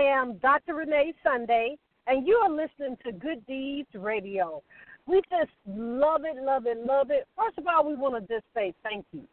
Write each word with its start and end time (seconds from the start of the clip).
I 0.00 0.04
am 0.04 0.38
Dr. 0.38 0.76
Renee 0.76 1.12
Sunday, 1.22 1.76
and 2.06 2.26
you 2.26 2.36
are 2.36 2.48
listening 2.48 2.96
to 3.04 3.12
Good 3.12 3.46
Deeds 3.46 3.88
Radio. 3.92 4.62
We 5.04 5.20
just 5.28 5.50
love 5.66 6.22
it, 6.24 6.42
love 6.42 6.64
it, 6.64 6.78
love 6.86 7.10
it. 7.10 7.28
First 7.36 7.58
of 7.58 7.66
all, 7.66 7.86
we 7.86 7.96
want 7.96 8.14
to 8.14 8.34
just 8.34 8.46
say 8.54 8.72
thank 8.82 9.04
you. 9.12 9.24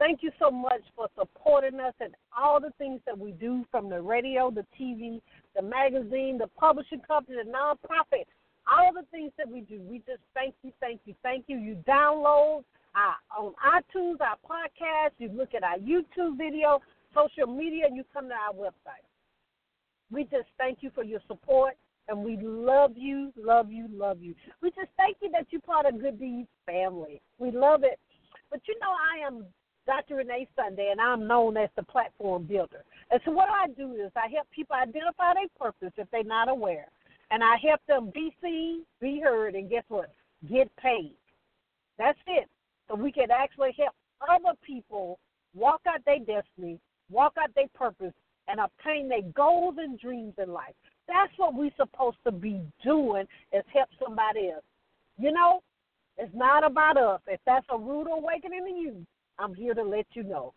Thank 0.00 0.24
you 0.24 0.32
so 0.40 0.50
much 0.50 0.80
for 0.96 1.06
supporting 1.16 1.78
us 1.78 1.94
and 2.00 2.16
all 2.36 2.58
the 2.58 2.72
things 2.78 3.00
that 3.06 3.16
we 3.16 3.30
do 3.30 3.64
from 3.70 3.88
the 3.88 4.00
radio, 4.00 4.50
the 4.50 4.66
TV, 4.80 5.20
the 5.54 5.62
magazine, 5.62 6.36
the 6.36 6.48
publishing 6.58 7.00
company, 7.06 7.36
the 7.36 7.48
nonprofit, 7.48 8.24
all 8.66 8.92
the 8.92 9.06
things 9.12 9.30
that 9.38 9.48
we 9.48 9.60
do. 9.60 9.80
We 9.82 9.98
just 9.98 10.22
thank 10.34 10.52
you, 10.64 10.72
thank 10.80 11.00
you, 11.04 11.14
thank 11.22 11.44
you. 11.46 11.58
You 11.58 11.76
download 11.86 12.64
our, 12.96 13.14
on 13.38 13.54
iTunes, 13.64 14.16
our 14.20 14.36
podcast, 14.42 15.12
you 15.18 15.28
look 15.28 15.54
at 15.54 15.62
our 15.62 15.78
YouTube 15.78 16.38
video, 16.38 16.80
social 17.14 17.46
media, 17.46 17.84
and 17.86 17.96
you 17.96 18.02
come 18.12 18.28
to 18.28 18.34
our 18.34 18.52
website. 18.52 19.07
We 20.10 20.24
just 20.24 20.48
thank 20.56 20.78
you 20.80 20.90
for 20.94 21.04
your 21.04 21.20
support, 21.26 21.74
and 22.08 22.24
we 22.24 22.38
love 22.40 22.92
you, 22.96 23.32
love 23.36 23.70
you, 23.70 23.86
love 23.92 24.20
you. 24.20 24.34
We 24.62 24.70
just 24.70 24.90
thank 24.96 25.18
you 25.20 25.30
that 25.32 25.46
you're 25.50 25.60
part 25.60 25.86
of 25.86 26.00
Good 26.00 26.18
Deeds 26.18 26.48
family. 26.66 27.20
We 27.38 27.50
love 27.50 27.84
it. 27.84 27.98
But 28.50 28.60
you 28.66 28.74
know, 28.80 28.92
I 28.92 29.26
am 29.26 29.44
Dr. 29.86 30.16
Renee 30.16 30.48
Sunday, 30.56 30.88
and 30.90 31.00
I'm 31.00 31.26
known 31.26 31.56
as 31.56 31.68
the 31.76 31.82
platform 31.82 32.44
builder. 32.44 32.84
And 33.10 33.20
so, 33.24 33.32
what 33.32 33.48
I 33.48 33.68
do 33.68 33.92
is 33.94 34.10
I 34.16 34.28
help 34.34 34.48
people 34.50 34.76
identify 34.76 35.34
their 35.34 35.48
purpose 35.58 35.92
if 35.96 36.10
they're 36.10 36.24
not 36.24 36.48
aware, 36.48 36.88
and 37.30 37.42
I 37.42 37.56
help 37.62 37.80
them 37.86 38.10
be 38.14 38.34
seen, 38.42 38.84
be 39.00 39.20
heard, 39.22 39.54
and 39.54 39.68
guess 39.68 39.84
what? 39.88 40.14
Get 40.48 40.74
paid. 40.76 41.14
That's 41.98 42.18
it. 42.26 42.48
So 42.88 42.94
we 42.94 43.12
can 43.12 43.30
actually 43.30 43.74
help 43.78 43.94
other 44.28 44.56
people 44.64 45.18
walk 45.54 45.82
out 45.86 46.04
their 46.06 46.18
destiny, 46.18 46.78
walk 47.10 47.34
out 47.40 47.54
their 47.54 47.68
purpose, 47.74 48.12
and 48.48 48.60
obtain 48.60 49.08
their 49.08 49.22
goals 49.34 49.76
and 49.78 49.98
dreams 49.98 50.34
in 50.42 50.52
life. 50.52 50.74
That's 51.06 51.32
what 51.36 51.54
we're 51.54 51.70
supposed 51.76 52.18
to 52.24 52.32
be 52.32 52.60
doing 52.84 53.26
is 53.52 53.64
help 53.72 53.88
somebody 54.02 54.50
else. 54.50 54.64
You 55.18 55.32
know, 55.32 55.62
it's 56.16 56.34
not 56.34 56.64
about 56.64 56.96
us. 56.96 57.20
If 57.26 57.40
that's 57.46 57.66
a 57.70 57.78
rude 57.78 58.08
awakening 58.10 58.64
to 58.64 58.70
you, 58.70 59.06
I'm 59.38 59.54
here 59.54 59.74
to 59.74 59.82
let 59.82 60.06
you 60.12 60.24
know. 60.24 60.52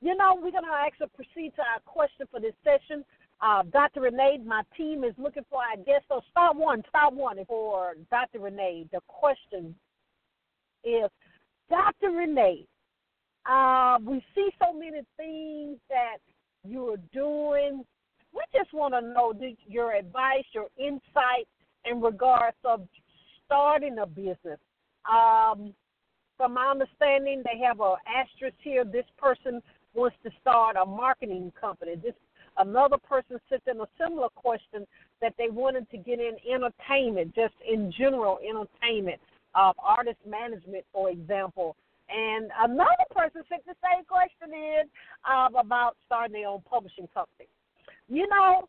You 0.00 0.16
know, 0.16 0.34
we're 0.34 0.50
going 0.50 0.64
to 0.64 0.72
actually 0.72 1.08
proceed 1.14 1.52
to 1.56 1.62
our 1.62 1.80
question 1.84 2.26
for 2.30 2.40
this 2.40 2.54
session. 2.64 3.04
Uh, 3.40 3.62
Dr. 3.72 4.02
Renee, 4.02 4.38
my 4.44 4.62
team 4.76 5.04
is 5.04 5.14
looking 5.18 5.44
for 5.50 5.60
our 5.62 5.76
guest. 5.76 6.04
So, 6.08 6.20
start 6.30 6.56
one, 6.56 6.82
start 6.88 7.14
one 7.14 7.44
for 7.46 7.94
Dr. 8.10 8.40
Renee. 8.40 8.86
The 8.92 9.00
question 9.08 9.74
is 10.84 11.10
Dr. 11.68 12.10
Renee, 12.10 12.66
uh, 13.46 13.98
we 14.04 14.24
see 14.34 14.48
so 14.58 14.72
many 14.72 15.00
things 15.16 15.78
that 15.88 16.18
you're 16.66 16.98
doing. 17.12 17.84
We 18.34 18.40
just 18.54 18.72
want 18.72 18.94
to 18.94 19.00
know 19.00 19.34
your 19.66 19.92
advice, 19.92 20.44
your 20.52 20.68
insight 20.78 21.46
in 21.84 22.00
regards 22.00 22.56
of 22.64 22.86
starting 23.44 23.98
a 23.98 24.06
business. 24.06 24.58
Um, 25.10 25.74
from 26.36 26.54
my 26.54 26.70
understanding, 26.70 27.42
they 27.44 27.64
have 27.64 27.80
a 27.80 27.96
asterisk 28.06 28.56
here. 28.62 28.84
This 28.84 29.04
person 29.18 29.60
wants 29.94 30.16
to 30.24 30.30
start 30.40 30.76
a 30.76 30.86
marketing 30.86 31.52
company. 31.60 31.96
This 31.96 32.14
another 32.58 32.96
person 32.98 33.38
sent 33.48 33.62
in 33.66 33.80
a 33.80 33.86
similar 33.98 34.28
question 34.30 34.86
that 35.20 35.34
they 35.38 35.48
wanted 35.48 35.90
to 35.90 35.96
get 35.96 36.18
in 36.20 36.36
entertainment, 36.52 37.34
just 37.34 37.54
in 37.70 37.92
general 37.96 38.38
entertainment, 38.46 39.20
uh, 39.54 39.72
artist 39.78 40.18
management, 40.26 40.84
for 40.92 41.10
example. 41.10 41.76
And 42.08 42.50
another 42.60 43.06
person 43.14 43.42
sent 43.48 43.64
the 43.64 43.74
same 43.82 44.04
question 44.04 44.54
in 44.54 44.82
uh, 45.28 45.48
about 45.58 45.96
starting 46.06 46.32
their 46.32 46.48
own 46.48 46.62
publishing 46.68 47.08
company. 47.14 47.48
You 48.08 48.28
know, 48.28 48.68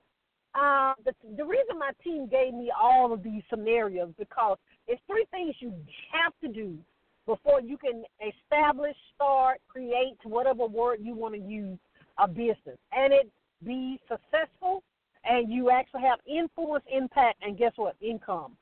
uh, 0.55 0.93
the 1.03 1.13
the 1.35 1.43
reason 1.43 1.79
my 1.79 1.91
team 2.03 2.27
gave 2.27 2.53
me 2.53 2.71
all 2.79 3.11
of 3.11 3.23
these 3.23 3.41
scenarios 3.49 4.13
because 4.17 4.57
it's 4.87 5.01
three 5.07 5.25
things 5.31 5.55
you 5.59 5.73
have 6.11 6.33
to 6.41 6.47
do 6.47 6.77
before 7.25 7.61
you 7.61 7.77
can 7.77 8.03
establish, 8.21 8.95
start, 9.15 9.59
create, 9.67 10.17
whatever 10.23 10.65
word 10.65 10.99
you 11.01 11.15
want 11.15 11.33
to 11.33 11.41
use, 11.41 11.79
a 12.17 12.27
business. 12.27 12.77
And 12.91 13.13
it 13.13 13.31
be 13.65 13.99
successful 14.07 14.83
and 15.25 15.51
you 15.51 15.69
actually 15.69 16.01
have 16.01 16.19
influence, 16.27 16.83
impact, 16.91 17.41
and 17.41 17.57
guess 17.57 17.71
what? 17.75 17.95
Income. 18.01 18.57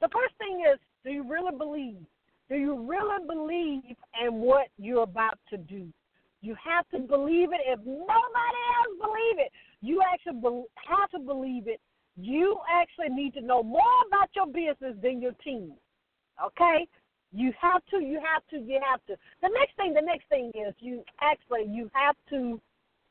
The 0.00 0.08
first 0.08 0.34
thing 0.38 0.64
is 0.72 0.78
do 1.04 1.10
you 1.10 1.28
really 1.28 1.56
believe? 1.56 1.98
Do 2.48 2.56
you 2.56 2.86
really 2.86 3.26
believe 3.26 3.96
in 4.22 4.34
what 4.34 4.68
you're 4.78 5.02
about 5.02 5.38
to 5.50 5.56
do? 5.56 5.86
You 6.42 6.54
have 6.62 6.86
to 6.90 6.98
believe 6.98 7.52
it. 7.52 7.60
If 7.66 7.80
nobody 7.80 8.60
else 8.76 8.98
believe 9.00 9.38
it, 9.38 9.52
you 9.80 10.02
actually 10.02 10.64
have 10.86 11.10
to 11.12 11.18
believe 11.18 11.68
it. 11.68 11.80
You 12.16 12.58
actually 12.70 13.14
need 13.14 13.34
to 13.34 13.40
know 13.40 13.62
more 13.62 13.80
about 14.06 14.28
your 14.36 14.46
business 14.46 14.94
than 15.02 15.22
your 15.22 15.32
team. 15.42 15.72
Okay? 16.44 16.86
You 17.32 17.52
have 17.60 17.82
to, 17.90 17.96
you 17.96 18.20
have 18.20 18.42
to, 18.50 18.58
you 18.58 18.78
have 18.88 19.00
to. 19.06 19.16
The 19.42 19.48
next 19.48 19.76
thing, 19.76 19.94
the 19.94 20.02
next 20.02 20.28
thing 20.28 20.52
is 20.54 20.74
you 20.78 21.02
actually 21.20 21.64
you 21.68 21.90
have 21.94 22.14
to, 22.30 22.60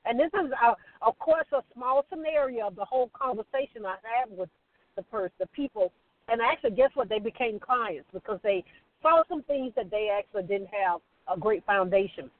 and 0.06 0.20
this 0.20 0.32
is 0.34 0.52
a, 0.64 0.68
uh, 0.68 0.76
of 1.02 1.18
course 1.20 1.48
a 1.52 1.62
small 1.74 2.06
scenario 2.10 2.68
of 2.68 2.76
the 2.76 2.86
whole 2.86 3.10
conversation 3.14 3.86
I 3.86 3.98
had 4.04 4.30
with 4.30 4.50
the 4.96 5.04
person, 5.04 5.34
the 5.40 5.48
people, 5.48 5.92
and 6.30 6.40
actually 6.40 6.72
guess 6.72 6.92
what? 6.94 7.10
They 7.10 7.20
became 7.20 7.60
clients 7.60 8.08
because 8.14 8.40
they 8.44 8.64
saw 9.04 9.22
some 9.30 9.44
things 9.44 9.74
that 9.76 9.92
they 9.92 10.10
actually 10.10 10.44
didn't 10.44 10.70
have 10.74 11.02
a 11.32 11.40
great 11.40 11.64
foundation. 11.66 12.32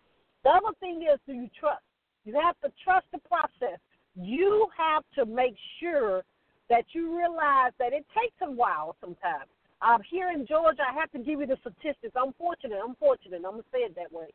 The 0.44 0.50
other 0.50 0.74
thing 0.80 1.04
is, 1.04 1.20
do 1.28 1.34
you 1.34 1.50
trust? 1.60 1.84
You 2.26 2.40
have 2.42 2.56
to 2.64 2.72
trust 2.84 3.06
the 3.12 3.20
process. 3.20 3.80
You 4.16 4.68
have 4.76 5.04
to 5.16 5.26
make 5.26 5.56
sure 5.80 6.24
that 6.70 6.86
you 6.94 7.16
realize 7.16 7.72
that 7.78 7.94
it 7.94 8.06
takes 8.18 8.36
a 8.42 8.50
while 8.50 8.96
sometimes. 9.00 9.50
Um, 9.82 10.02
here 10.10 10.32
in 10.32 10.48
Georgia, 10.48 10.82
I 10.90 10.98
have 10.98 11.12
to 11.12 11.20
give 11.20 11.42
you 11.42 11.46
the 11.46 11.58
statistics. 11.60 12.16
I'm 12.16 12.34
fortunate. 12.34 12.80
I'm. 12.82 12.96
I'm 13.02 13.42
gonna 13.42 13.64
say 13.72 13.80
it 13.80 13.96
that 13.96 14.12
way. 14.12 14.28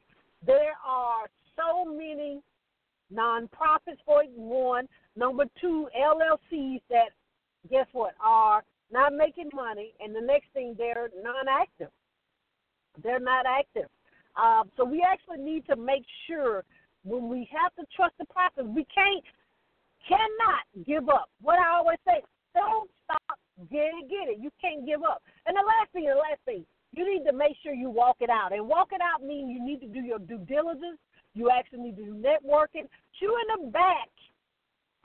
There 0.46 0.74
are 0.86 1.26
so 1.56 1.84
many 1.84 2.42
nonprofits 3.12 3.98
for 4.04 4.22
one. 4.36 4.86
Number 5.16 5.44
two, 5.60 5.88
LLCs 5.98 6.82
that 6.90 7.10
guess 7.70 7.86
what 7.92 8.14
are 8.22 8.62
not 8.92 9.14
making 9.14 9.50
money, 9.54 9.92
and 10.00 10.14
the 10.14 10.20
next 10.20 10.46
thing 10.54 10.74
they're 10.76 11.08
non-active. 11.22 11.90
They're 13.08 13.18
not 13.18 13.46
active. 13.48 13.88
Um, 14.36 14.68
so 14.76 14.84
we 14.84 15.00
actually 15.00 15.42
need 15.42 15.64
to 15.66 15.76
make 15.76 16.04
sure 16.28 16.64
when 17.04 17.28
we 17.28 17.48
have 17.48 17.74
to 17.76 17.84
trust 17.96 18.12
the 18.18 18.26
process, 18.26 18.64
we 18.68 18.84
can't, 18.92 19.24
cannot 20.06 20.68
give 20.86 21.08
up. 21.08 21.30
What 21.40 21.58
I 21.58 21.72
always 21.74 21.98
say, 22.06 22.20
don't 22.54 22.90
stop 23.04 23.38
Get 23.70 23.90
it, 23.90 24.08
get 24.08 24.30
it. 24.30 24.38
You 24.38 24.50
can't 24.60 24.86
give 24.86 25.02
up. 25.02 25.20
And 25.46 25.56
the 25.56 25.66
last 25.66 25.90
thing, 25.92 26.06
the 26.06 26.14
last 26.14 26.38
thing, 26.46 26.64
you 26.94 27.02
need 27.02 27.26
to 27.26 27.34
make 27.34 27.56
sure 27.62 27.74
you 27.74 27.90
walk 27.90 28.16
it 28.20 28.30
out. 28.30 28.52
And 28.52 28.68
walk 28.68 28.90
it 28.92 29.00
out 29.02 29.26
means 29.26 29.50
you 29.50 29.64
need 29.64 29.80
to 29.80 29.88
do 29.88 29.98
your 29.98 30.20
due 30.20 30.38
diligence. 30.46 31.02
You 31.34 31.50
actually 31.50 31.90
need 31.90 31.96
to 31.96 32.04
do 32.04 32.14
networking. 32.14 32.86
Chew 33.18 33.34
in 33.34 33.66
the 33.66 33.70
back 33.70 34.10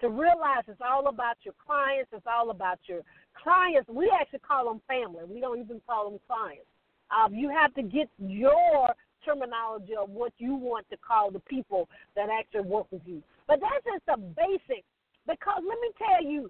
to 0.01 0.09
realize 0.09 0.63
it's 0.67 0.81
all 0.85 1.07
about 1.07 1.37
your 1.41 1.55
clients. 1.57 2.11
It's 2.13 2.27
all 2.29 2.51
about 2.51 2.77
your 2.85 3.01
clients. 3.41 3.89
We 3.89 4.11
actually 4.13 4.45
call 4.45 4.65
them 4.65 4.81
family. 4.87 5.25
We 5.25 5.41
don't 5.41 5.59
even 5.59 5.81
call 5.87 6.11
them 6.11 6.19
clients. 6.27 6.69
Um, 7.13 7.33
you 7.33 7.49
have 7.49 7.73
to 7.75 7.83
get 7.83 8.09
your 8.17 8.93
terminology 9.25 9.93
of 9.95 10.09
what 10.09 10.33
you 10.37 10.55
want 10.55 10.89
to 10.89 10.97
call 10.97 11.31
the 11.31 11.39
people 11.39 11.87
that 12.15 12.27
actually 12.29 12.67
work 12.67 12.87
with 12.91 13.01
you. 13.05 13.21
But 13.47 13.59
that's 13.61 13.85
just 13.85 14.05
the 14.05 14.17
basic. 14.35 14.83
Because 15.27 15.63
let 15.67 15.79
me 15.79 15.89
tell 15.97 16.23
you, 16.23 16.49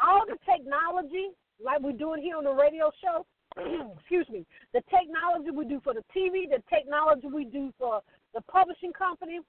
all 0.00 0.22
the 0.26 0.38
technology, 0.44 1.30
like 1.62 1.80
we're 1.80 1.92
doing 1.92 2.22
here 2.22 2.36
on 2.36 2.44
the 2.44 2.52
radio 2.52 2.90
show, 3.02 3.26
excuse 3.98 4.28
me, 4.28 4.44
the 4.72 4.82
technology 4.90 5.50
we 5.50 5.64
do 5.64 5.80
for 5.82 5.94
the 5.94 6.04
TV, 6.14 6.48
the 6.48 6.62
technology 6.68 7.28
we 7.28 7.44
do 7.44 7.72
for 7.78 8.00
the 8.34 8.40
publishing 8.42 8.92
company, 8.92 9.40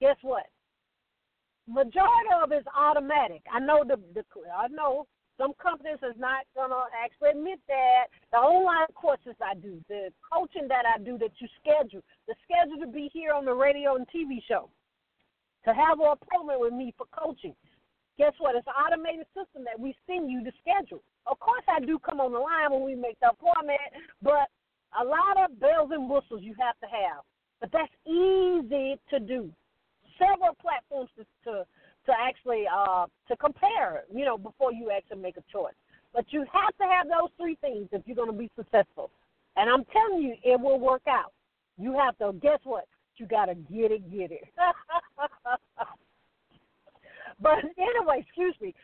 guess 0.00 0.16
what? 0.22 0.44
Majority 1.66 2.30
of 2.42 2.52
it 2.52 2.56
is 2.56 2.64
automatic. 2.76 3.42
I 3.50 3.58
know 3.58 3.84
the, 3.86 3.96
the 4.14 4.24
I 4.54 4.68
know 4.68 5.06
some 5.38 5.52
companies 5.60 5.98
is 6.02 6.16
not 6.18 6.46
gonna 6.54 6.84
actually 6.94 7.30
admit 7.30 7.60
that. 7.68 8.06
The 8.32 8.38
online 8.38 8.86
courses 8.94 9.34
I 9.42 9.54
do, 9.54 9.82
the 9.88 10.10
coaching 10.32 10.68
that 10.68 10.84
I 10.86 10.98
do 11.02 11.18
that 11.18 11.32
you 11.38 11.48
schedule, 11.60 12.02
the 12.28 12.34
schedule 12.44 12.78
to 12.84 12.90
be 12.90 13.10
here 13.12 13.32
on 13.32 13.44
the 13.44 13.54
radio 13.54 13.96
and 13.96 14.06
TV 14.08 14.38
show, 14.46 14.70
to 15.64 15.74
have 15.74 15.98
an 15.98 16.12
appointment 16.12 16.60
with 16.60 16.72
me 16.72 16.94
for 16.96 17.06
coaching 17.10 17.54
guess 18.18 18.32
what? 18.38 18.54
It's 18.54 18.66
an 18.66 18.78
automated 18.78 19.26
system 19.34 19.64
that 19.64 19.78
we 19.78 19.94
send 20.06 20.30
you 20.30 20.42
the 20.42 20.52
schedule. 20.62 21.02
Of 21.26 21.38
course, 21.40 21.64
I 21.68 21.80
do 21.80 21.98
come 21.98 22.20
on 22.20 22.32
the 22.32 22.38
line 22.38 22.70
when 22.70 22.84
we 22.84 22.94
make 22.94 23.18
the 23.20 23.30
appointment, 23.30 23.80
but 24.22 24.48
a 25.00 25.04
lot 25.04 25.44
of 25.44 25.58
bells 25.58 25.90
and 25.92 26.08
whistles 26.08 26.42
you 26.42 26.54
have 26.60 26.78
to 26.80 26.86
have. 26.86 27.22
But 27.60 27.72
that's 27.72 27.92
easy 28.06 29.00
to 29.10 29.18
do. 29.18 29.50
Several 30.18 30.54
platforms 30.60 31.10
to 31.18 31.24
to, 31.24 31.52
to 31.64 31.64
actually 32.18 32.64
uh, 32.72 33.06
to 33.28 33.36
compare, 33.36 34.04
you 34.12 34.24
know, 34.24 34.38
before 34.38 34.72
you 34.72 34.90
actually 34.90 35.20
make 35.20 35.36
a 35.36 35.44
choice. 35.52 35.74
But 36.12 36.26
you 36.30 36.44
have 36.52 36.76
to 36.78 36.84
have 36.84 37.08
those 37.08 37.30
three 37.38 37.56
things 37.60 37.88
if 37.92 38.02
you're 38.06 38.16
going 38.16 38.30
to 38.30 38.38
be 38.38 38.50
successful. 38.56 39.10
And 39.56 39.68
I'm 39.70 39.84
telling 39.86 40.22
you, 40.22 40.34
it 40.42 40.60
will 40.60 40.78
work 40.78 41.02
out. 41.08 41.32
You 41.76 41.96
have 41.98 42.16
to 42.18 42.32
guess 42.40 42.60
what? 42.64 42.86
You 43.16 43.26
got 43.26 43.46
to 43.46 43.54
get 43.54 43.90
it, 43.92 44.10
get 44.10 44.30
it. 44.32 44.44
But 47.40 47.58
anyway, 47.78 48.24
excuse 48.26 48.54
me. 48.60 48.74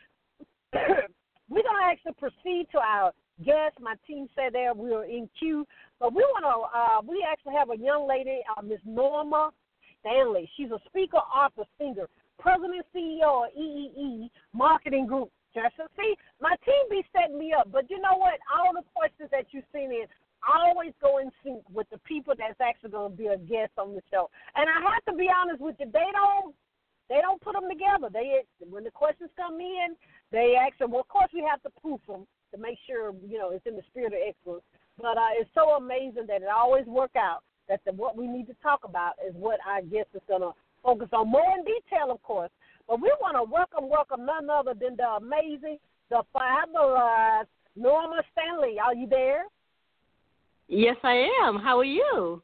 We're 0.73 1.63
gonna 1.63 1.91
actually 1.91 2.13
proceed 2.13 2.67
to 2.71 2.79
our 2.79 3.11
guest. 3.43 3.79
My 3.79 3.95
team 4.07 4.27
said 4.35 4.53
there 4.53 4.73
we 4.73 4.89
were 4.89 5.05
in 5.05 5.29
queue, 5.37 5.65
but 5.99 6.13
we 6.13 6.21
want 6.21 6.45
to. 6.45 6.77
Uh, 6.77 7.01
we 7.11 7.25
actually 7.29 7.55
have 7.55 7.69
a 7.71 7.77
young 7.77 8.07
lady, 8.07 8.39
uh, 8.55 8.61
Miss 8.61 8.79
Norma 8.85 9.51
Stanley. 9.99 10.49
She's 10.55 10.71
a 10.71 10.79
speaker, 10.85 11.17
author, 11.17 11.63
singer, 11.77 12.07
president, 12.39 12.85
CEO 12.95 13.47
of 13.47 13.53
EEE 13.57 14.29
Marketing 14.53 15.05
Group. 15.05 15.31
To 15.53 15.67
see, 15.99 16.15
my 16.39 16.55
team 16.63 16.83
be 16.89 17.03
setting 17.11 17.37
me 17.37 17.51
up, 17.51 17.69
but 17.71 17.89
you 17.89 17.99
know 17.99 18.15
what? 18.15 18.39
All 18.47 18.71
the 18.71 18.87
questions 18.95 19.27
that 19.31 19.51
you 19.51 19.61
send 19.73 19.91
in 19.91 20.07
always 20.47 20.93
go 21.01 21.19
in 21.19 21.29
sync 21.43 21.61
with 21.69 21.87
the 21.91 21.99
people 21.99 22.33
that's 22.37 22.59
actually 22.61 22.91
going 22.91 23.11
to 23.11 23.17
be 23.17 23.27
a 23.27 23.37
guest 23.37 23.71
on 23.77 23.93
the 23.93 24.01
show. 24.09 24.29
And 24.55 24.65
I 24.69 24.79
have 24.79 25.03
to 25.11 25.13
be 25.13 25.27
honest 25.29 25.61
with 25.61 25.75
you, 25.79 25.91
they 25.91 26.09
don't 26.13 26.55
they 27.09 27.19
don't 27.19 27.41
put 27.41 27.53
them 27.53 27.67
together. 27.67 28.07
They 28.07 28.47
when 28.63 28.83
the 28.83 28.91
questions 28.91 29.29
come 29.35 29.59
in, 29.59 29.99
they 30.31 30.55
ask 30.55 30.77
them. 30.79 30.91
Well, 30.91 31.01
of 31.01 31.09
course, 31.09 31.29
we 31.33 31.43
have 31.43 31.61
to 31.63 31.69
proof 31.81 31.99
them 32.07 32.25
to 32.53 32.57
make 32.57 32.79
sure 32.87 33.13
you 33.27 33.37
know 33.37 33.51
it's 33.51 33.67
in 33.67 33.75
the 33.75 33.83
spirit 33.91 34.13
of 34.13 34.19
excellence. 34.23 34.63
But 34.97 35.17
uh, 35.17 35.35
it's 35.35 35.49
so 35.53 35.75
amazing 35.75 36.27
that 36.27 36.41
it 36.41 36.47
always 36.47 36.85
work 36.85 37.11
out 37.17 37.43
that 37.67 37.81
the, 37.85 37.91
what 37.91 38.15
we 38.15 38.27
need 38.27 38.47
to 38.47 38.55
talk 38.63 38.81
about 38.83 39.13
is 39.25 39.33
what 39.35 39.59
our 39.67 39.81
guest 39.81 40.09
is 40.13 40.21
going 40.27 40.41
to 40.41 40.51
focus 40.83 41.09
on 41.13 41.29
more 41.29 41.45
in 41.57 41.63
detail, 41.63 42.11
of 42.11 42.21
course. 42.23 42.51
But 42.87 43.01
we 43.01 43.11
want 43.21 43.35
to 43.37 43.43
welcome, 43.43 43.89
welcome 43.89 44.25
none 44.25 44.49
other 44.49 44.73
than 44.73 44.95
the 44.97 45.07
amazing, 45.17 45.77
the 46.09 46.23
fabulous 46.33 47.47
Norma 47.75 48.21
Stanley. 48.31 48.77
Are 48.83 48.93
you 48.93 49.07
there? 49.07 49.43
Yes, 50.67 50.97
I 51.03 51.27
am. 51.43 51.57
How 51.57 51.79
are 51.79 51.85
you? 51.85 52.41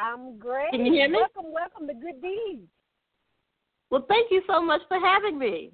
I'm 0.00 0.38
great. 0.38 0.70
Can 0.70 0.86
you 0.86 0.92
hear 0.92 1.08
me? 1.08 1.18
Welcome, 1.18 1.52
welcome 1.52 1.86
to 1.88 1.94
Good 1.94 2.22
Deeds. 2.22 2.68
Well, 3.90 4.04
thank 4.08 4.30
you 4.30 4.42
so 4.46 4.62
much 4.62 4.82
for 4.86 4.98
having 5.00 5.38
me. 5.38 5.72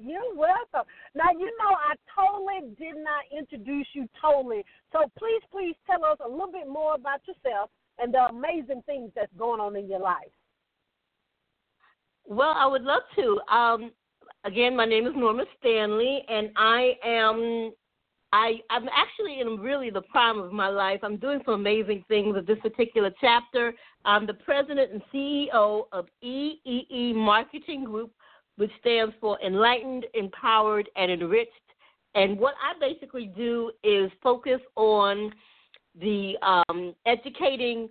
You're 0.00 0.34
welcome. 0.34 0.88
Now, 1.14 1.30
you 1.38 1.46
know, 1.46 1.76
I 1.76 1.94
totally 2.10 2.74
did 2.78 2.96
not 2.96 3.24
introduce 3.36 3.86
you 3.92 4.08
totally. 4.20 4.64
So 4.92 5.10
please, 5.18 5.42
please 5.52 5.76
tell 5.86 6.04
us 6.04 6.18
a 6.24 6.28
little 6.28 6.50
bit 6.50 6.66
more 6.66 6.94
about 6.94 7.20
yourself 7.28 7.70
and 7.98 8.12
the 8.12 8.26
amazing 8.26 8.82
things 8.86 9.10
that's 9.14 9.32
going 9.38 9.60
on 9.60 9.76
in 9.76 9.88
your 9.88 10.00
life. 10.00 10.32
Well, 12.26 12.54
I 12.56 12.66
would 12.66 12.82
love 12.82 13.02
to. 13.16 13.40
Um, 13.54 13.92
again, 14.44 14.76
my 14.76 14.84
name 14.84 15.06
is 15.06 15.12
Norma 15.16 15.44
Stanley, 15.58 16.22
and 16.28 16.50
I 16.56 16.92
am 17.04 17.72
I, 18.32 18.60
I'm 18.70 18.88
actually 18.88 19.40
in 19.40 19.60
really 19.60 19.90
the 19.90 20.00
prime 20.00 20.38
of 20.38 20.52
my 20.52 20.68
life. 20.68 21.00
I'm 21.02 21.18
doing 21.18 21.40
some 21.44 21.54
amazing 21.54 22.02
things 22.08 22.34
with 22.34 22.46
this 22.46 22.58
particular 22.60 23.10
chapter. 23.20 23.74
I'm 24.06 24.26
the 24.26 24.34
president 24.34 24.90
and 24.90 25.02
CEO 25.12 25.82
of 25.92 26.06
EEE 26.24 27.14
Marketing 27.14 27.84
Group, 27.84 28.10
which 28.56 28.70
stands 28.80 29.14
for 29.20 29.38
Enlightened, 29.44 30.06
Empowered, 30.14 30.88
and 30.96 31.12
Enriched. 31.12 31.50
And 32.14 32.38
what 32.38 32.54
I 32.62 32.78
basically 32.80 33.26
do 33.36 33.70
is 33.84 34.10
focus 34.22 34.60
on 34.76 35.32
the 36.00 36.34
um, 36.42 36.94
educating 37.06 37.88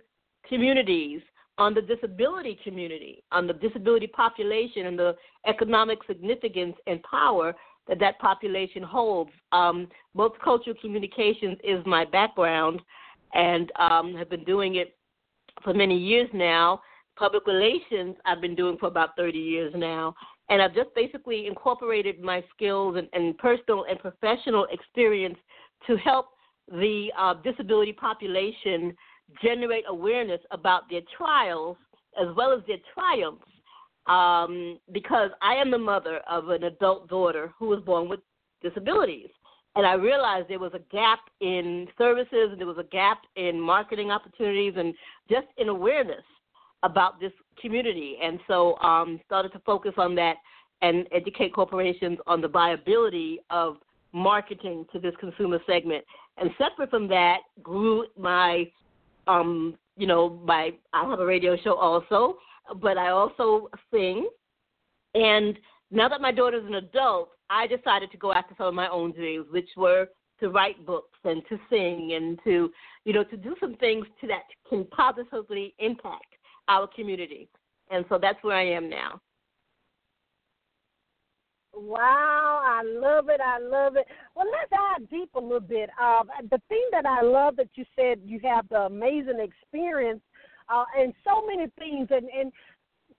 communities 0.48 1.20
on 1.58 1.74
the 1.74 1.82
disability 1.82 2.58
community, 2.64 3.22
on 3.30 3.46
the 3.46 3.52
disability 3.52 4.06
population, 4.06 4.86
and 4.86 4.98
the 4.98 5.14
economic 5.46 5.98
significance 6.06 6.74
and 6.86 7.02
power 7.02 7.54
that 7.88 7.98
that 7.98 8.18
population 8.18 8.82
holds. 8.82 9.30
Um, 9.52 9.88
multicultural 10.16 10.78
communications 10.80 11.58
is 11.62 11.84
my 11.84 12.04
background, 12.04 12.80
and 13.34 13.70
um, 13.78 14.14
have 14.14 14.30
been 14.30 14.44
doing 14.44 14.76
it 14.76 14.96
for 15.62 15.74
many 15.74 15.96
years 15.96 16.28
now. 16.32 16.80
Public 17.16 17.46
relations, 17.46 18.16
I've 18.24 18.40
been 18.40 18.54
doing 18.54 18.78
for 18.78 18.86
about 18.86 19.10
30 19.16 19.38
years 19.38 19.72
now, 19.76 20.14
and 20.48 20.62
I've 20.62 20.74
just 20.74 20.94
basically 20.94 21.46
incorporated 21.46 22.20
my 22.20 22.42
skills 22.54 22.96
and, 22.96 23.08
and 23.12 23.36
personal 23.38 23.84
and 23.88 23.98
professional 23.98 24.66
experience 24.70 25.36
to 25.86 25.96
help 25.96 26.30
the 26.68 27.08
uh, 27.18 27.34
disability 27.42 27.92
population 27.92 28.94
generate 29.42 29.84
awareness 29.88 30.40
about 30.50 30.88
their 30.90 31.00
trials 31.16 31.76
as 32.20 32.28
well 32.36 32.52
as 32.52 32.60
their 32.66 32.78
triumphs 32.94 33.46
um, 34.06 34.78
because 34.92 35.30
I 35.40 35.54
am 35.54 35.70
the 35.70 35.78
mother 35.78 36.20
of 36.28 36.48
an 36.48 36.64
adult 36.64 37.08
daughter 37.08 37.52
who 37.58 37.68
was 37.68 37.80
born 37.80 38.08
with 38.08 38.20
disabilities. 38.62 39.28
And 39.74 39.86
I 39.86 39.94
realized 39.94 40.48
there 40.48 40.58
was 40.58 40.74
a 40.74 40.94
gap 40.94 41.20
in 41.40 41.86
services 41.96 42.48
and 42.50 42.60
there 42.60 42.66
was 42.66 42.78
a 42.78 42.84
gap 42.84 43.22
in 43.36 43.58
marketing 43.58 44.10
opportunities 44.10 44.74
and 44.76 44.94
just 45.30 45.46
in 45.56 45.68
awareness 45.68 46.24
about 46.82 47.20
this 47.20 47.32
community. 47.60 48.16
And 48.22 48.38
so 48.46 48.76
um, 48.78 49.20
started 49.24 49.52
to 49.52 49.60
focus 49.60 49.92
on 49.96 50.14
that 50.16 50.36
and 50.82 51.06
educate 51.12 51.54
corporations 51.54 52.18
on 52.26 52.40
the 52.40 52.48
viability 52.48 53.38
of 53.50 53.76
marketing 54.12 54.86
to 54.92 54.98
this 54.98 55.14
consumer 55.20 55.58
segment. 55.66 56.04
And 56.38 56.50
separate 56.58 56.90
from 56.90 57.08
that, 57.08 57.38
grew 57.62 58.06
my, 58.18 58.70
um, 59.26 59.76
you 59.96 60.06
know, 60.06 60.40
my 60.44 60.72
I 60.92 61.08
have 61.08 61.20
a 61.20 61.26
radio 61.26 61.56
show 61.62 61.74
also 61.74 62.38
but 62.80 62.98
I 62.98 63.10
also 63.10 63.68
sing. 63.92 64.28
And 65.14 65.58
now 65.90 66.08
that 66.08 66.20
my 66.20 66.32
daughter's 66.32 66.66
an 66.66 66.74
adult, 66.74 67.30
I 67.50 67.66
decided 67.66 68.10
to 68.12 68.16
go 68.16 68.32
after 68.32 68.54
some 68.56 68.66
of 68.66 68.74
my 68.74 68.88
own 68.88 69.12
dreams, 69.12 69.46
which 69.50 69.68
were 69.76 70.08
to 70.40 70.48
write 70.48 70.84
books 70.86 71.18
and 71.24 71.42
to 71.48 71.58
sing 71.68 72.12
and 72.14 72.38
to, 72.44 72.70
you 73.04 73.12
know, 73.12 73.24
to 73.24 73.36
do 73.36 73.54
some 73.60 73.76
things 73.76 74.06
to 74.20 74.26
that 74.28 74.44
can 74.68 74.84
positively 74.86 75.74
impact 75.78 76.34
our 76.68 76.86
community. 76.86 77.48
And 77.90 78.04
so 78.08 78.18
that's 78.20 78.42
where 78.42 78.56
I 78.56 78.66
am 78.66 78.88
now. 78.88 79.20
Wow, 81.74 82.62
I 82.64 82.82
love 82.84 83.28
it. 83.28 83.40
I 83.40 83.58
love 83.58 83.96
it. 83.96 84.06
Well, 84.34 84.46
let's 84.50 84.70
dive 84.70 85.08
deep 85.08 85.30
a 85.34 85.40
little 85.40 85.60
bit. 85.60 85.90
Um, 86.00 86.28
the 86.50 86.60
thing 86.68 86.86
that 86.92 87.06
I 87.06 87.22
love 87.22 87.56
that 87.56 87.68
you 87.74 87.84
said 87.96 88.20
you 88.24 88.40
have 88.44 88.68
the 88.68 88.82
amazing 88.82 89.40
experience 89.40 90.20
uh, 90.68 90.84
and 90.98 91.14
so 91.24 91.46
many 91.46 91.70
things. 91.78 92.08
And, 92.10 92.28
and 92.28 92.52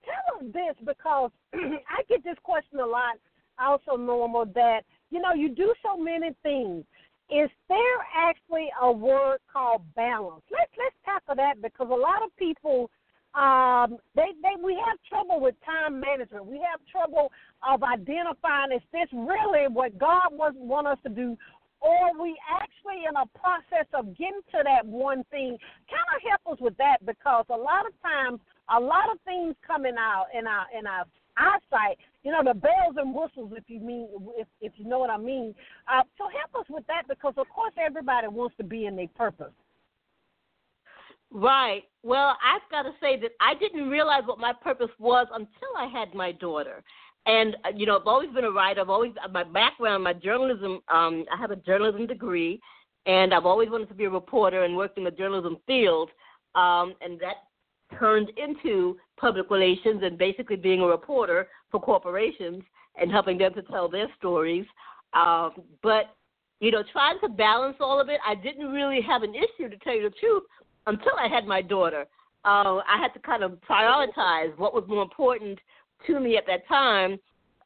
tell 0.04 0.38
us 0.38 0.52
this 0.52 0.86
because 0.86 1.30
I 1.54 2.02
get 2.08 2.22
this 2.22 2.36
question 2.42 2.80
a 2.80 2.86
lot, 2.86 3.16
also, 3.58 3.96
Norma, 3.96 4.44
that, 4.54 4.82
you 5.10 5.20
know, 5.20 5.32
you 5.34 5.48
do 5.48 5.72
so 5.82 6.00
many 6.00 6.30
things. 6.42 6.84
Is 7.30 7.48
there 7.68 7.98
actually 8.14 8.68
a 8.82 8.92
word 8.92 9.38
called 9.50 9.82
balance? 9.96 10.42
Let's 10.50 10.70
let's 10.76 10.94
tackle 11.04 11.34
that 11.36 11.62
because 11.62 11.88
a 11.90 11.94
lot 11.94 12.22
of 12.22 12.36
people 12.36 12.90
um, 13.34 13.98
they 14.14 14.30
they 14.42 14.54
we 14.62 14.74
have 14.86 14.98
trouble 15.08 15.40
with 15.40 15.56
time 15.66 15.98
management. 15.98 16.46
We 16.46 16.62
have 16.62 16.78
trouble 16.90 17.32
of 17.68 17.82
identifying 17.82 18.70
is 18.72 18.82
this 18.92 19.08
really 19.12 19.66
what 19.66 19.98
God 19.98 20.30
was 20.30 20.52
want 20.54 20.86
us 20.86 20.98
to 21.02 21.10
do, 21.10 21.36
or 21.80 22.22
we 22.22 22.36
actually 22.46 23.02
in 23.08 23.16
a 23.16 23.26
process 23.36 23.90
of 23.92 24.16
getting 24.16 24.40
to 24.52 24.62
that 24.62 24.86
one 24.86 25.24
thing. 25.32 25.58
Kind 25.90 26.10
of 26.14 26.22
help 26.22 26.54
us 26.54 26.62
with 26.62 26.76
that 26.76 26.98
because 27.04 27.44
a 27.50 27.56
lot 27.56 27.86
of 27.86 27.92
times 28.02 28.38
a 28.70 28.78
lot 28.78 29.10
of 29.12 29.18
things 29.24 29.56
coming 29.66 29.96
out 29.98 30.26
in 30.32 30.46
our 30.46 30.66
in 30.70 30.86
our 30.86 31.04
eyesight. 31.36 31.98
You 32.22 32.30
know 32.30 32.44
the 32.44 32.54
bells 32.54 32.94
and 32.96 33.12
whistles 33.12 33.50
if 33.56 33.64
you 33.66 33.80
mean 33.80 34.08
if 34.38 34.46
if 34.60 34.72
you 34.76 34.84
know 34.86 35.00
what 35.00 35.10
i 35.10 35.18
mean. 35.18 35.56
Uh, 35.90 36.02
so 36.16 36.30
help 36.30 36.54
us 36.64 36.70
with 36.70 36.86
that 36.86 37.02
because 37.08 37.34
of 37.36 37.48
course 37.48 37.74
everybody 37.84 38.28
wants 38.28 38.56
to 38.58 38.64
be 38.64 38.86
in 38.86 38.94
their 38.94 39.10
purpose 39.16 39.52
Right. 41.34 41.82
Well, 42.04 42.36
I've 42.44 42.62
got 42.70 42.82
to 42.82 42.92
say 43.00 43.18
that 43.20 43.32
I 43.40 43.54
didn't 43.54 43.90
realize 43.90 44.22
what 44.24 44.38
my 44.38 44.52
purpose 44.52 44.90
was 45.00 45.26
until 45.32 45.76
I 45.76 45.86
had 45.86 46.14
my 46.14 46.30
daughter. 46.30 46.84
And 47.26 47.56
uh, 47.64 47.70
you 47.74 47.86
know, 47.86 47.98
I've 47.98 48.06
always 48.06 48.30
been 48.30 48.44
a 48.44 48.50
writer. 48.50 48.80
I've 48.80 48.88
always 48.88 49.12
my 49.32 49.42
background, 49.42 50.04
my 50.04 50.12
journalism. 50.12 50.80
Um, 50.88 51.24
I 51.32 51.36
have 51.36 51.50
a 51.50 51.56
journalism 51.56 52.06
degree, 52.06 52.60
and 53.06 53.34
I've 53.34 53.46
always 53.46 53.68
wanted 53.68 53.88
to 53.88 53.94
be 53.94 54.04
a 54.04 54.10
reporter 54.10 54.62
and 54.62 54.76
worked 54.76 54.96
in 54.96 55.02
the 55.02 55.10
journalism 55.10 55.56
field. 55.66 56.10
Um, 56.54 56.94
and 57.00 57.18
that 57.18 57.36
turned 57.98 58.30
into 58.36 58.96
public 59.16 59.50
relations 59.50 60.02
and 60.04 60.16
basically 60.16 60.56
being 60.56 60.82
a 60.82 60.86
reporter 60.86 61.48
for 61.72 61.80
corporations 61.80 62.62
and 63.00 63.10
helping 63.10 63.38
them 63.38 63.54
to 63.54 63.62
tell 63.62 63.88
their 63.88 64.06
stories. 64.18 64.66
Um, 65.14 65.54
but 65.82 66.14
you 66.60 66.70
know, 66.70 66.84
trying 66.92 67.18
to 67.22 67.28
balance 67.28 67.76
all 67.80 68.00
of 68.00 68.08
it, 68.08 68.20
I 68.24 68.36
didn't 68.36 68.68
really 68.68 69.00
have 69.02 69.24
an 69.24 69.34
issue 69.34 69.68
to 69.68 69.76
tell 69.78 69.96
you 69.96 70.08
the 70.08 70.14
truth 70.20 70.44
until 70.86 71.12
I 71.18 71.28
had 71.28 71.46
my 71.46 71.62
daughter. 71.62 72.06
Uh, 72.44 72.78
I 72.86 72.98
had 73.00 73.14
to 73.14 73.20
kind 73.20 73.42
of 73.42 73.52
prioritize 73.68 74.56
what 74.58 74.74
was 74.74 74.84
more 74.86 75.02
important 75.02 75.58
to 76.06 76.20
me 76.20 76.36
at 76.36 76.46
that 76.46 76.66
time, 76.68 77.18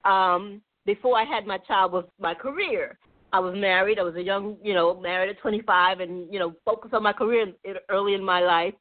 um, 0.04 0.62
before 0.86 1.18
I 1.18 1.24
had 1.24 1.46
my 1.46 1.58
child, 1.58 1.92
was 1.92 2.04
my 2.20 2.34
career. 2.34 2.98
I 3.32 3.40
was 3.40 3.54
married. 3.56 3.98
I 3.98 4.02
was 4.02 4.14
a 4.14 4.22
young, 4.22 4.56
you 4.62 4.72
know, 4.72 4.98
married 4.98 5.30
at 5.30 5.40
25, 5.40 6.00
and 6.00 6.32
you 6.32 6.38
know, 6.38 6.54
focused 6.64 6.94
on 6.94 7.02
my 7.02 7.12
career 7.12 7.52
in, 7.64 7.74
early 7.90 8.14
in 8.14 8.24
my 8.24 8.40
life. 8.40 8.74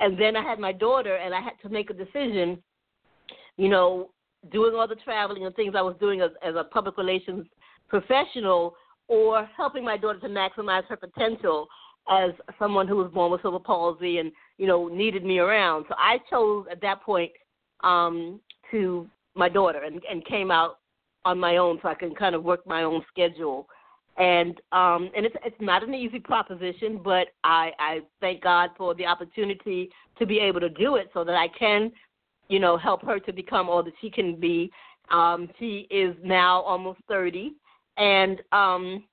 And 0.00 0.20
then 0.20 0.36
I 0.36 0.42
had 0.42 0.58
my 0.58 0.72
daughter, 0.72 1.16
and 1.16 1.34
I 1.34 1.40
had 1.40 1.54
to 1.62 1.68
make 1.68 1.90
a 1.90 1.94
decision. 1.94 2.62
You 3.56 3.68
know, 3.68 4.10
doing 4.52 4.74
all 4.74 4.88
the 4.88 4.96
traveling 4.96 5.46
and 5.46 5.54
things 5.54 5.74
I 5.76 5.82
was 5.82 5.96
doing 6.00 6.20
as, 6.20 6.30
as 6.46 6.54
a 6.54 6.64
public 6.64 6.98
relations 6.98 7.46
professional, 7.88 8.74
or 9.08 9.48
helping 9.56 9.84
my 9.84 9.96
daughter 9.96 10.18
to 10.20 10.28
maximize 10.28 10.84
her 10.86 10.96
potential 10.96 11.68
as 12.08 12.32
someone 12.58 12.86
who 12.86 12.96
was 12.96 13.10
born 13.12 13.32
with 13.32 13.42
cerebral 13.42 13.60
palsy 13.60 14.18
and 14.18 14.32
you 14.58 14.66
know 14.66 14.88
needed 14.88 15.24
me 15.24 15.38
around. 15.38 15.86
So 15.88 15.94
I 15.98 16.18
chose 16.30 16.66
at 16.70 16.80
that 16.82 17.02
point 17.02 17.32
um, 17.82 18.40
to 18.70 19.08
my 19.34 19.48
daughter 19.48 19.82
and, 19.82 20.00
and 20.10 20.24
came 20.26 20.50
out 20.50 20.78
on 21.24 21.38
my 21.38 21.56
own 21.56 21.78
so 21.82 21.88
I 21.88 21.94
can 21.94 22.14
kind 22.14 22.34
of 22.34 22.44
work 22.44 22.66
my 22.66 22.82
own 22.82 23.02
schedule. 23.10 23.68
And 24.16 24.60
um 24.70 25.10
and 25.16 25.26
it's 25.26 25.34
it's 25.44 25.60
not 25.60 25.82
an 25.82 25.94
easy 25.94 26.20
proposition, 26.20 27.00
but 27.02 27.28
I 27.42 27.72
I 27.78 28.00
thank 28.20 28.42
God 28.42 28.70
for 28.76 28.94
the 28.94 29.06
opportunity 29.06 29.90
to 30.18 30.26
be 30.26 30.38
able 30.38 30.60
to 30.60 30.68
do 30.68 30.96
it 30.96 31.10
so 31.12 31.24
that 31.24 31.34
I 31.34 31.48
can, 31.48 31.90
you 32.48 32.60
know, 32.60 32.76
help 32.76 33.02
her 33.04 33.18
to 33.18 33.32
become 33.32 33.68
all 33.68 33.82
that 33.82 33.94
she 34.00 34.10
can 34.10 34.38
be. 34.38 34.70
Um 35.10 35.48
she 35.58 35.88
is 35.90 36.14
now 36.22 36.60
almost 36.60 37.00
30 37.08 37.54
and 37.96 38.40
um 38.52 39.04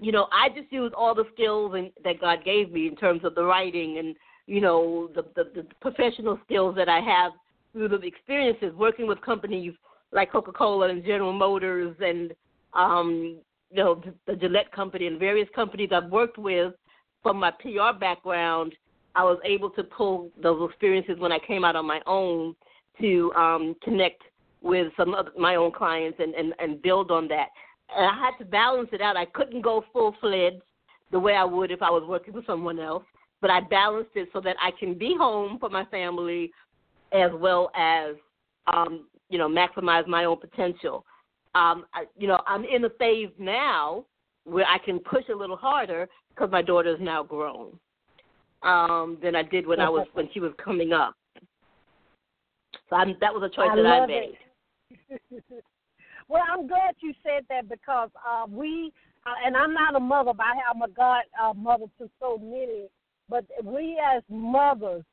you 0.00 0.12
know, 0.12 0.28
I 0.32 0.48
just 0.48 0.72
use 0.72 0.92
all 0.96 1.14
the 1.14 1.24
skills 1.34 1.72
and, 1.76 1.90
that 2.04 2.20
God 2.20 2.44
gave 2.44 2.72
me 2.72 2.86
in 2.86 2.96
terms 2.96 3.24
of 3.24 3.34
the 3.34 3.44
writing 3.44 3.98
and 3.98 4.14
you 4.46 4.60
know 4.60 5.10
the, 5.14 5.22
the 5.36 5.50
the 5.54 5.66
professional 5.80 6.38
skills 6.44 6.74
that 6.76 6.88
I 6.88 7.00
have 7.00 7.32
through 7.72 7.88
the 7.88 8.00
experiences 8.06 8.72
working 8.74 9.06
with 9.06 9.20
companies 9.20 9.74
like 10.10 10.32
Coca 10.32 10.52
Cola 10.52 10.88
and 10.88 11.04
General 11.04 11.32
Motors 11.32 11.94
and 12.00 12.32
um, 12.72 13.38
you 13.70 13.84
know 13.84 14.02
the 14.26 14.36
Gillette 14.36 14.72
company 14.72 15.06
and 15.06 15.18
various 15.18 15.48
companies 15.54 15.90
I've 15.92 16.10
worked 16.10 16.38
with. 16.38 16.74
From 17.22 17.38
my 17.38 17.50
PR 17.50 17.98
background, 17.98 18.74
I 19.16 19.24
was 19.24 19.38
able 19.44 19.70
to 19.70 19.82
pull 19.82 20.30
those 20.40 20.70
experiences 20.70 21.18
when 21.18 21.32
I 21.32 21.38
came 21.40 21.64
out 21.64 21.74
on 21.74 21.84
my 21.84 22.00
own 22.06 22.54
to 23.00 23.32
um, 23.34 23.74
connect 23.82 24.22
with 24.62 24.92
some 24.96 25.14
of 25.14 25.26
my 25.36 25.56
own 25.56 25.72
clients 25.72 26.18
and, 26.20 26.34
and, 26.34 26.54
and 26.58 26.80
build 26.82 27.10
on 27.10 27.28
that. 27.28 27.48
I 27.96 28.18
had 28.18 28.36
to 28.38 28.44
balance 28.44 28.90
it 28.92 29.00
out. 29.00 29.16
I 29.16 29.24
couldn't 29.26 29.62
go 29.62 29.84
full 29.92 30.14
fledged 30.20 30.62
the 31.10 31.18
way 31.18 31.34
I 31.34 31.44
would 31.44 31.70
if 31.70 31.82
I 31.82 31.90
was 31.90 32.04
working 32.06 32.34
with 32.34 32.46
someone 32.46 32.78
else, 32.78 33.04
but 33.40 33.50
I 33.50 33.60
balanced 33.60 34.10
it 34.14 34.28
so 34.32 34.40
that 34.40 34.56
I 34.60 34.70
can 34.78 34.96
be 34.96 35.14
home 35.16 35.58
for 35.58 35.70
my 35.70 35.84
family 35.86 36.52
as 37.12 37.30
well 37.34 37.70
as 37.74 38.14
um, 38.72 39.06
you 39.30 39.38
know 39.38 39.48
maximize 39.48 40.06
my 40.06 40.24
own 40.24 40.38
potential. 40.38 41.04
Um, 41.54 41.86
I, 41.94 42.04
you 42.16 42.28
know, 42.28 42.40
I'm 42.46 42.64
in 42.64 42.84
a 42.84 42.90
phase 42.90 43.30
now 43.38 44.04
where 44.44 44.66
I 44.66 44.78
can 44.78 44.98
push 44.98 45.24
a 45.32 45.34
little 45.34 45.56
harder 45.56 46.08
because 46.30 46.50
my 46.50 46.62
daughter 46.62 46.94
is 46.94 47.00
now 47.00 47.22
grown 47.22 47.78
um, 48.62 49.18
than 49.22 49.34
I 49.34 49.42
did 49.42 49.66
when 49.66 49.80
I 49.80 49.88
was 49.88 50.06
when 50.12 50.28
she 50.32 50.40
was 50.40 50.52
coming 50.62 50.92
up. 50.92 51.14
So 52.90 52.96
I'm, 52.96 53.16
that 53.20 53.32
was 53.32 53.42
a 53.42 53.54
choice 53.54 53.68
I 53.70 53.76
that 53.76 53.86
I 53.86 54.06
made. 54.06 54.38
well, 56.28 56.42
I'm 56.50 56.66
glad 56.66 56.94
you 57.00 57.12
said 57.22 57.44
that 57.48 57.68
because 57.68 58.10
uh, 58.26 58.46
we, 58.48 58.92
uh, 59.26 59.46
and 59.46 59.56
I'm 59.56 59.72
not 59.72 59.96
a 59.96 60.00
mother, 60.00 60.32
but 60.36 60.46
I 60.46 60.70
am 60.70 60.82
a 60.82 60.88
God 60.88 61.22
uh, 61.42 61.54
mother 61.54 61.86
to 61.98 62.10
so 62.20 62.38
many. 62.38 62.86
But 63.30 63.44
we 63.62 64.00
as 64.16 64.22
mothers, 64.30 65.04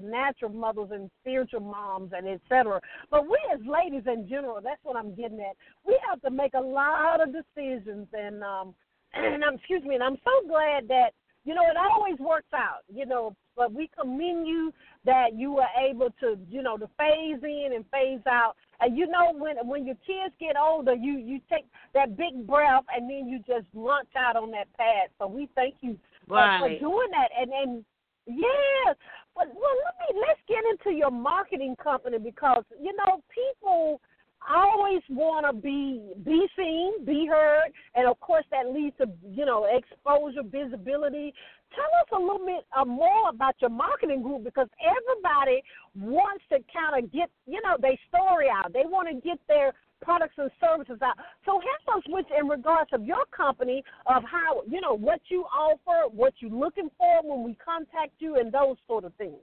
natural 0.00 0.52
mothers 0.52 0.90
and 0.92 1.10
spiritual 1.20 1.60
moms 1.60 2.12
and 2.16 2.28
etc. 2.28 2.80
But 3.10 3.28
we 3.28 3.38
as 3.52 3.60
ladies 3.66 4.04
in 4.06 4.28
general, 4.28 4.60
that's 4.62 4.80
what 4.84 4.96
I'm 4.96 5.14
getting 5.14 5.40
at. 5.40 5.56
We 5.84 5.98
have 6.08 6.20
to 6.22 6.30
make 6.30 6.54
a 6.54 6.60
lot 6.60 7.20
of 7.20 7.32
decisions 7.32 8.06
and 8.12 8.42
um 8.44 8.74
and 9.14 9.42
um, 9.42 9.54
excuse 9.54 9.82
me, 9.82 9.94
and 9.94 10.04
I'm 10.04 10.18
so 10.24 10.48
glad 10.48 10.86
that 10.88 11.10
you 11.44 11.54
know 11.54 11.62
it 11.62 11.76
always 11.76 12.18
works 12.18 12.52
out, 12.54 12.82
you 12.92 13.06
know, 13.06 13.34
but 13.56 13.72
we 13.72 13.90
commend 13.98 14.46
you 14.46 14.72
that 15.04 15.34
you 15.34 15.52
were 15.52 15.66
able 15.80 16.10
to, 16.20 16.38
you 16.48 16.62
know, 16.62 16.76
to 16.76 16.86
phase 16.98 17.42
in 17.42 17.70
and 17.74 17.84
phase 17.90 18.24
out. 18.28 18.54
And 18.80 18.96
you 18.96 19.06
know 19.06 19.32
when 19.32 19.56
when 19.66 19.86
your 19.86 19.96
kids 20.06 20.34
get 20.38 20.56
older, 20.56 20.94
you 20.94 21.18
you 21.18 21.40
take 21.50 21.66
that 21.94 22.16
big 22.16 22.46
breath 22.46 22.84
and 22.94 23.08
then 23.08 23.28
you 23.28 23.38
just 23.46 23.66
launch 23.74 24.08
out 24.16 24.36
on 24.36 24.50
that 24.52 24.72
path. 24.76 25.10
So 25.18 25.26
we 25.26 25.48
thank 25.54 25.76
you 25.80 25.98
uh, 26.30 26.34
right. 26.34 26.60
for, 26.60 26.68
for 26.68 26.78
doing 26.78 27.08
that. 27.12 27.30
And 27.40 27.50
and 27.52 27.84
yeah, 28.26 28.92
But 29.34 29.48
well, 29.54 29.76
let 29.84 29.94
me 30.00 30.20
let's 30.26 30.40
get 30.48 30.64
into 30.70 30.96
your 30.96 31.10
marketing 31.10 31.76
company 31.82 32.18
because 32.18 32.64
you 32.80 32.92
know 32.96 33.22
people 33.30 34.00
always 34.48 35.02
want 35.10 35.46
to 35.46 35.52
be 35.52 36.02
be 36.24 36.46
seen, 36.56 37.04
be 37.04 37.26
heard, 37.26 37.70
and 37.94 38.08
of 38.08 38.18
course 38.20 38.44
that 38.50 38.72
leads 38.72 38.96
to 38.98 39.06
you 39.28 39.44
know 39.44 39.66
exposure, 39.66 40.42
visibility. 40.44 41.34
Tell 41.74 41.90
us 42.00 42.08
a 42.12 42.20
little 42.20 42.46
bit 42.46 42.64
uh, 42.76 42.84
more 42.84 43.28
about 43.28 43.54
your 43.60 43.70
marketing 43.70 44.22
group 44.22 44.44
because 44.44 44.68
everybody 44.80 45.62
wants 45.98 46.44
to 46.50 46.58
kind 46.72 47.04
of 47.04 47.12
get 47.12 47.30
you 47.46 47.60
know 47.62 47.76
their 47.80 47.98
story 48.08 48.46
out. 48.50 48.72
They 48.72 48.84
want 48.84 49.08
to 49.08 49.14
get 49.26 49.38
their 49.48 49.72
products 50.02 50.34
and 50.38 50.50
services 50.60 50.98
out. 51.02 51.16
So 51.44 51.60
help 51.60 51.98
us 51.98 52.04
with 52.08 52.26
in 52.38 52.48
regards 52.48 52.90
of 52.92 53.04
your 53.04 53.24
company 53.36 53.82
of 54.06 54.22
how 54.24 54.62
you 54.68 54.80
know 54.80 54.94
what 54.94 55.20
you 55.28 55.44
offer, 55.44 56.08
what 56.10 56.34
you're 56.38 56.50
looking 56.50 56.90
for 56.96 57.20
when 57.22 57.44
we 57.44 57.54
contact 57.54 58.12
you, 58.18 58.36
and 58.36 58.52
those 58.52 58.76
sort 58.86 59.04
of 59.04 59.14
things. 59.14 59.40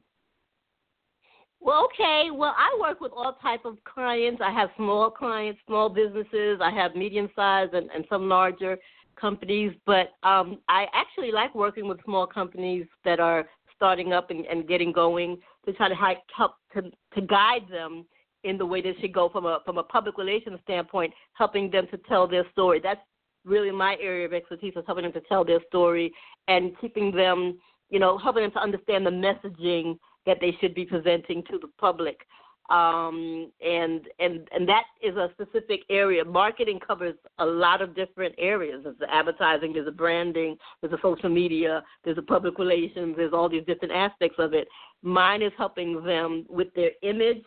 Well, 1.64 1.86
okay. 1.86 2.28
Well, 2.30 2.54
I 2.58 2.78
work 2.80 3.00
with 3.00 3.14
all 3.14 3.38
type 3.42 3.64
of 3.64 3.78
clients. 3.86 4.42
I 4.44 4.52
have 4.52 4.70
small 4.76 5.10
clients, 5.10 5.62
small 5.66 5.88
businesses. 5.88 6.60
I 6.62 6.72
have 6.72 6.94
medium 6.94 7.30
sized 7.36 7.74
and, 7.74 7.90
and 7.96 8.04
some 8.10 8.28
larger 8.28 8.78
companies. 9.20 9.72
But 9.86 10.10
um, 10.24 10.60
I 10.68 10.88
actually 10.94 11.32
like 11.32 11.56
working 11.56 11.88
with 11.88 12.04
small 12.04 12.28
companies 12.28 12.86
that 13.06 13.22
are 13.22 13.48
starting 13.76 14.12
up 14.12 14.30
and, 14.30 14.46
and 14.46 14.68
getting 14.68 14.92
going 14.92 15.38
to 15.66 15.72
try 15.74 15.88
to 15.88 15.96
help 15.96 16.56
to, 16.74 16.82
to 17.16 17.22
guide 17.22 17.64
them 17.72 18.06
in 18.44 18.58
the 18.58 18.66
way 18.66 18.82
they 18.82 18.94
should 19.00 19.14
go 19.14 19.30
from 19.30 19.46
a 19.46 19.60
from 19.64 19.78
a 19.78 19.84
public 19.84 20.18
relations 20.18 20.60
standpoint, 20.64 21.14
helping 21.32 21.72
them 21.72 21.88
to 21.92 21.98
tell 22.10 22.28
their 22.28 22.44
story. 22.52 22.82
That's 22.84 23.00
really 23.46 23.72
my 23.72 23.96
area 24.02 24.26
of 24.26 24.34
expertise 24.34 24.74
is 24.76 24.84
helping 24.86 25.04
them 25.04 25.14
to 25.14 25.22
tell 25.22 25.46
their 25.46 25.62
story 25.68 26.12
and 26.50 26.74
keeping 26.82 27.16
them, 27.16 27.58
you 27.90 28.00
know, 28.00 28.18
helping 28.18 28.44
them 28.44 28.52
to 28.52 28.60
understand 28.60 29.06
the 29.06 29.10
messaging 29.10 29.98
that 30.26 30.38
they 30.40 30.56
should 30.60 30.74
be 30.74 30.86
presenting 30.86 31.44
to 31.44 31.60
the 31.60 31.68
public. 31.80 32.22
Um, 32.70 33.52
and 33.64 34.08
and 34.20 34.48
and 34.54 34.68
that 34.70 34.84
is 35.02 35.18
a 35.18 35.30
specific 35.34 35.82
area. 35.90 36.24
Marketing 36.24 36.80
covers 36.80 37.16
a 37.40 37.46
lot 37.46 37.82
of 37.82 37.94
different 37.94 38.34
areas. 38.38 38.82
There's 38.84 38.98
the 39.00 39.14
advertising, 39.14 39.74
there's 39.74 39.86
the 39.86 39.92
branding, 39.92 40.56
there's 40.82 40.92
the 40.92 40.98
social 41.02 41.30
media, 41.30 41.84
there's 42.04 42.16
the 42.16 42.22
public 42.22 42.58
relations, 42.58 43.16
there's 43.18 43.34
all 43.34 43.50
these 43.50 43.66
different 43.66 43.94
aspects 43.94 44.38
of 44.40 44.54
it. 44.54 44.68
Mine 45.02 45.42
is 45.42 45.52
helping 45.58 46.04
them 46.06 46.46
with 46.50 46.74
their 46.74 46.92
image 47.02 47.44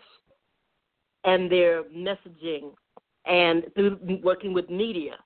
and 1.25 1.50
their 1.50 1.85
messaging 1.85 2.73
and 3.25 3.64
through 3.75 3.99
working 4.23 4.52
with 4.52 4.68
media. 4.68 5.16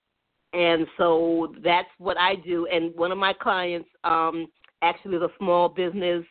And 0.52 0.86
so 0.98 1.54
that's 1.62 1.88
what 1.98 2.18
I 2.18 2.36
do. 2.36 2.66
And 2.66 2.94
one 2.94 3.12
of 3.12 3.18
my 3.18 3.32
clients 3.32 3.88
um, 4.04 4.46
actually 4.82 5.16
is 5.16 5.22
a 5.22 5.30
small 5.38 5.68
business 5.68 6.24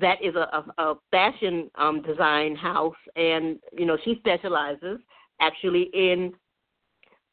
that 0.00 0.22
is 0.22 0.34
a, 0.34 0.64
a, 0.78 0.94
fashion 1.10 1.70
um, 1.76 2.02
design 2.02 2.56
house, 2.56 2.96
and 3.16 3.58
you 3.76 3.84
know 3.84 3.96
she 4.04 4.16
specializes 4.18 4.98
actually 5.40 5.90
in 5.92 6.32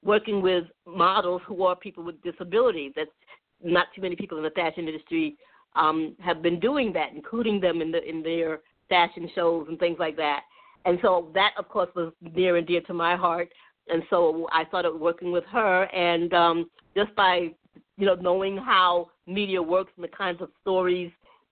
working 0.04 0.42
with 0.42 0.66
models 0.86 1.42
who 1.46 1.63
are 1.63 1.75
people 1.75 2.04
with 2.04 2.22
disabilities. 2.22 2.94
That's 2.96 3.10
not 3.63 3.88
too 3.96 4.01
many 4.01 4.16
people 4.16 4.38
in 4.38 4.44
the 4.44 4.50
fashion 4.51 4.88
industry 4.88 5.38
um, 5.75 6.16
have 6.20 6.42
been 6.42 6.60
doing 6.60 6.94
that, 6.94 7.10
including 7.16 7.60
them 7.60 7.82
in 7.82 7.92
the 7.92 8.04
in 8.08 8.24
their 8.24 8.62
fashion 8.89 9.30
shows 9.36 9.68
and 9.70 9.80
things 9.80 9.98
like 10.00 10.18
that. 10.18 10.42
And 10.86 10.98
so 11.01 11.30
that, 11.34 11.51
of 11.58 11.68
course, 11.70 11.89
was 11.96 12.12
near 12.22 12.58
and 12.58 12.66
dear 12.66 12.82
to 12.82 12.94
my 12.94 13.16
heart. 13.16 13.50
And 13.88 14.04
so 14.10 14.48
I 14.51 14.66
started 14.66 14.94
working 14.94 15.32
with 15.32 15.44
her, 15.46 15.84
and 15.84 16.34
um, 16.34 16.70
just 16.96 17.13
by 17.16 17.50
you 17.98 18.06
know 18.06 18.16
knowing 18.16 18.58
how 18.58 19.08
media 19.28 19.62
works 19.62 19.92
and 19.96 20.04
the 20.04 20.10
kinds 20.10 20.42
of 20.42 20.50
stories, 20.62 21.12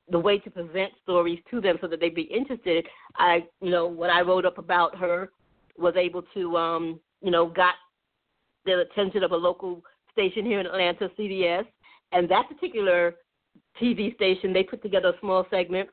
the 0.09 0.19
way 0.19 0.39
to 0.39 0.49
present 0.49 0.91
stories 1.03 1.39
to 1.51 1.59
them 1.59 1.77
so 1.81 1.87
that 1.87 1.99
they'd 1.99 2.15
be 2.15 2.23
interested, 2.23 2.85
I 3.17 3.45
you 3.61 3.69
know 3.69 3.87
what 3.87 4.09
I 4.09 4.21
wrote 4.21 4.45
up 4.45 4.57
about 4.57 4.97
her 4.97 5.31
was 5.77 5.95
able 5.95 6.23
to 6.33 6.57
um, 6.57 6.99
you 7.21 7.31
know 7.31 7.47
got 7.47 7.75
the 8.65 8.81
attention 8.81 9.23
of 9.23 9.31
a 9.31 9.35
local 9.35 9.81
station 10.11 10.45
here 10.45 10.59
in 10.59 10.65
Atlanta, 10.65 11.09
CBS, 11.17 11.65
and 12.11 12.29
that 12.29 12.47
particular 12.49 13.15
TV 13.81 14.15
station 14.15 14.53
they 14.53 14.63
put 14.63 14.81
together 14.81 15.09
a 15.09 15.19
small 15.19 15.45
segment 15.49 15.89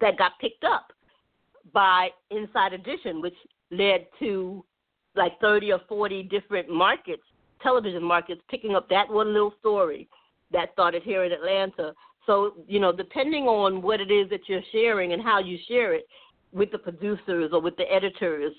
that 0.00 0.18
got 0.18 0.32
picked 0.40 0.64
up 0.64 0.92
by 1.72 2.08
Inside 2.30 2.72
Edition, 2.72 3.20
which 3.20 3.34
led 3.70 4.06
to 4.20 4.64
like 5.14 5.38
30 5.40 5.72
or 5.72 5.80
40 5.88 6.24
different 6.24 6.68
markets, 6.68 7.22
television 7.62 8.02
markets, 8.02 8.40
picking 8.50 8.74
up 8.74 8.88
that 8.90 9.08
one 9.08 9.32
little 9.32 9.54
story 9.58 10.08
that 10.52 10.72
started 10.72 11.02
here 11.02 11.24
in 11.24 11.32
Atlanta. 11.32 11.92
So, 12.26 12.54
you 12.66 12.80
know, 12.80 12.92
depending 12.92 13.44
on 13.44 13.82
what 13.82 14.00
it 14.00 14.10
is 14.10 14.28
that 14.30 14.48
you're 14.48 14.62
sharing 14.72 15.12
and 15.12 15.22
how 15.22 15.38
you 15.38 15.58
share 15.68 15.94
it 15.94 16.06
with 16.52 16.72
the 16.72 16.78
producers 16.78 17.50
or 17.52 17.60
with 17.60 17.76
the 17.76 17.90
editors, 17.92 18.52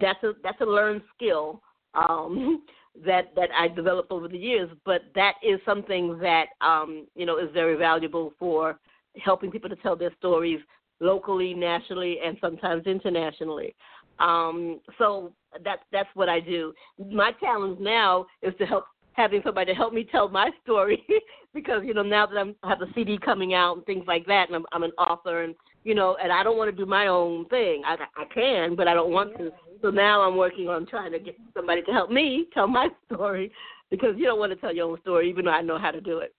that's 0.00 0.22
a 0.24 0.32
that's 0.42 0.60
a 0.60 0.64
learned 0.64 1.02
skill 1.14 1.62
um, 1.94 2.64
that 3.04 3.34
that 3.36 3.50
I 3.56 3.68
developed 3.68 4.10
over 4.10 4.28
the 4.28 4.38
years. 4.38 4.70
But 4.84 5.02
that 5.14 5.34
is 5.42 5.60
something 5.64 6.18
that 6.18 6.46
um, 6.60 7.06
you 7.14 7.26
know 7.26 7.38
is 7.38 7.50
very 7.52 7.76
valuable 7.76 8.32
for 8.38 8.78
helping 9.22 9.50
people 9.50 9.70
to 9.70 9.76
tell 9.76 9.96
their 9.96 10.14
stories 10.18 10.60
locally, 11.00 11.54
nationally, 11.54 12.18
and 12.24 12.36
sometimes 12.40 12.86
internationally. 12.86 13.74
Um, 14.18 14.80
so 14.98 15.32
that's 15.62 15.82
that's 15.92 16.08
what 16.14 16.28
I 16.28 16.40
do. 16.40 16.72
My 16.98 17.32
challenge 17.40 17.78
now 17.80 18.26
is 18.42 18.54
to 18.58 18.66
help 18.66 18.86
having 19.16 19.40
somebody 19.44 19.72
to 19.72 19.76
help 19.76 19.92
me 19.92 20.04
tell 20.04 20.28
my 20.28 20.50
story 20.62 21.04
because 21.54 21.82
you 21.84 21.94
know 21.94 22.02
now 22.02 22.26
that 22.26 22.36
I'm, 22.36 22.54
I 22.62 22.68
have 22.68 22.82
a 22.82 22.92
CD 22.94 23.18
coming 23.18 23.54
out 23.54 23.76
and 23.76 23.86
things 23.86 24.04
like 24.06 24.26
that, 24.26 24.48
and 24.48 24.56
I'm, 24.56 24.66
I'm 24.72 24.82
an 24.82 24.92
author 24.92 25.42
and 25.42 25.54
you 25.84 25.94
know, 25.94 26.16
and 26.22 26.32
I 26.32 26.42
don't 26.42 26.58
want 26.58 26.70
to 26.70 26.76
do 26.76 26.84
my 26.84 27.06
own 27.06 27.46
thing. 27.46 27.82
I 27.84 27.96
I 28.16 28.24
can, 28.32 28.76
but 28.76 28.88
I 28.88 28.94
don't 28.94 29.12
want 29.12 29.36
to. 29.38 29.50
So 29.82 29.90
now 29.90 30.22
I'm 30.22 30.36
working 30.36 30.68
on 30.68 30.86
trying 30.86 31.12
to 31.12 31.18
get 31.18 31.36
somebody 31.54 31.82
to 31.82 31.92
help 31.92 32.10
me 32.10 32.46
tell 32.52 32.66
my 32.66 32.88
story 33.12 33.50
because 33.90 34.14
you 34.16 34.24
don't 34.24 34.38
want 34.38 34.52
to 34.52 34.56
tell 34.56 34.74
your 34.74 34.90
own 34.90 35.00
story, 35.00 35.28
even 35.30 35.46
though 35.46 35.52
I 35.52 35.62
know 35.62 35.78
how 35.78 35.90
to 35.90 36.00
do 36.00 36.18
it. 36.18 36.34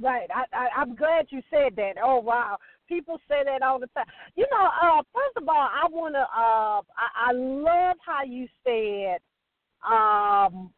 Right. 0.00 0.28
I, 0.34 0.44
I 0.54 0.68
I'm 0.80 0.94
glad 0.94 1.26
you 1.30 1.40
said 1.50 1.74
that. 1.76 1.94
Oh 2.02 2.20
wow. 2.20 2.58
People 2.88 3.18
say 3.28 3.42
that 3.44 3.62
all 3.62 3.80
the 3.80 3.88
time. 3.88 4.06
You 4.36 4.46
know, 4.52 4.68
uh 4.82 5.02
first 5.12 5.36
of 5.36 5.48
all, 5.48 5.56
I 5.56 5.86
want 5.90 6.14
to 6.14 6.20
uh 6.20 6.82
I, 6.94 7.30
I 7.30 7.32
love 7.32 7.96
how 8.06 8.22
you 8.22 8.46
said 8.64 9.18
um 9.88 10.70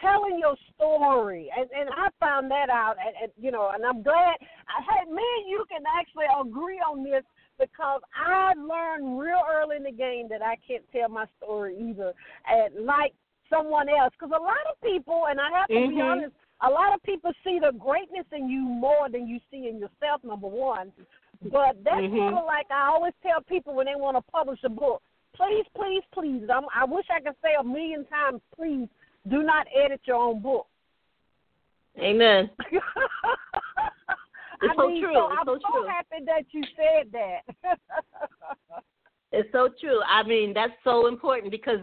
telling 0.00 0.38
your 0.38 0.56
story 0.74 1.50
and 1.56 1.68
and 1.70 1.88
I 1.90 2.08
found 2.20 2.50
that 2.50 2.70
out 2.70 2.96
and, 3.04 3.14
and 3.22 3.32
you 3.36 3.50
know 3.50 3.70
and 3.74 3.84
I'm 3.84 4.02
glad 4.02 4.36
I 4.68 4.82
hey 4.82 5.10
me 5.10 5.22
and 5.22 5.50
you 5.50 5.64
can 5.68 5.82
actually 5.98 6.26
agree 6.40 6.78
on 6.78 7.04
this 7.04 7.24
because 7.58 8.00
I 8.14 8.54
learned 8.54 9.18
real 9.18 9.42
early 9.50 9.76
in 9.76 9.82
the 9.82 9.92
game 9.92 10.28
that 10.30 10.42
I 10.42 10.56
can't 10.66 10.84
tell 10.92 11.08
my 11.08 11.26
story 11.38 11.76
either 11.78 12.12
and 12.46 12.86
like 12.86 13.12
someone 13.50 13.88
else 13.88 14.12
because 14.18 14.34
a 14.36 14.42
lot 14.42 14.62
of 14.70 14.80
people 14.82 15.24
and 15.28 15.40
I 15.40 15.50
have 15.58 15.68
to 15.68 15.74
mm-hmm. 15.74 15.96
be 15.96 16.00
honest 16.00 16.34
a 16.62 16.70
lot 16.70 16.94
of 16.94 17.02
people 17.02 17.30
see 17.44 17.58
the 17.60 17.72
greatness 17.78 18.26
in 18.32 18.48
you 18.48 18.60
more 18.60 19.08
than 19.10 19.28
you 19.28 19.38
see 19.50 19.68
in 19.68 19.78
yourself. 19.78 20.24
Number 20.24 20.48
one, 20.48 20.92
but 21.42 21.78
that's 21.84 22.02
mm-hmm. 22.02 22.16
sort 22.16 22.34
of 22.34 22.44
like 22.46 22.66
I 22.70 22.90
always 22.92 23.14
tell 23.22 23.40
people 23.42 23.74
when 23.74 23.86
they 23.86 23.94
want 23.94 24.16
to 24.16 24.32
publish 24.32 24.58
a 24.64 24.68
book. 24.68 25.02
Please, 25.36 25.64
please, 25.76 26.02
please. 26.12 26.48
I'm, 26.52 26.64
I 26.74 26.84
wish 26.84 27.06
I 27.14 27.20
could 27.20 27.36
say 27.42 27.50
a 27.58 27.62
million 27.62 28.04
times, 28.06 28.40
please 28.56 28.88
do 29.28 29.42
not 29.42 29.66
edit 29.74 30.00
your 30.04 30.16
own 30.16 30.40
book. 30.42 30.66
Amen. 31.98 32.50
It's 34.60 34.72
I 34.72 34.82
so 34.82 34.88
mean, 34.88 35.02
true. 35.02 35.14
So 35.14 35.28
it's 35.30 35.36
I'm 35.40 35.46
so, 35.46 35.58
so 35.72 35.86
happy 35.86 36.24
that 36.26 36.42
you 36.50 36.62
said 36.76 37.12
that. 37.12 37.78
it's 39.32 39.48
so 39.52 39.68
true. 39.80 40.00
I 40.08 40.22
mean, 40.24 40.52
that's 40.52 40.72
so 40.82 41.06
important 41.06 41.50
because 41.50 41.78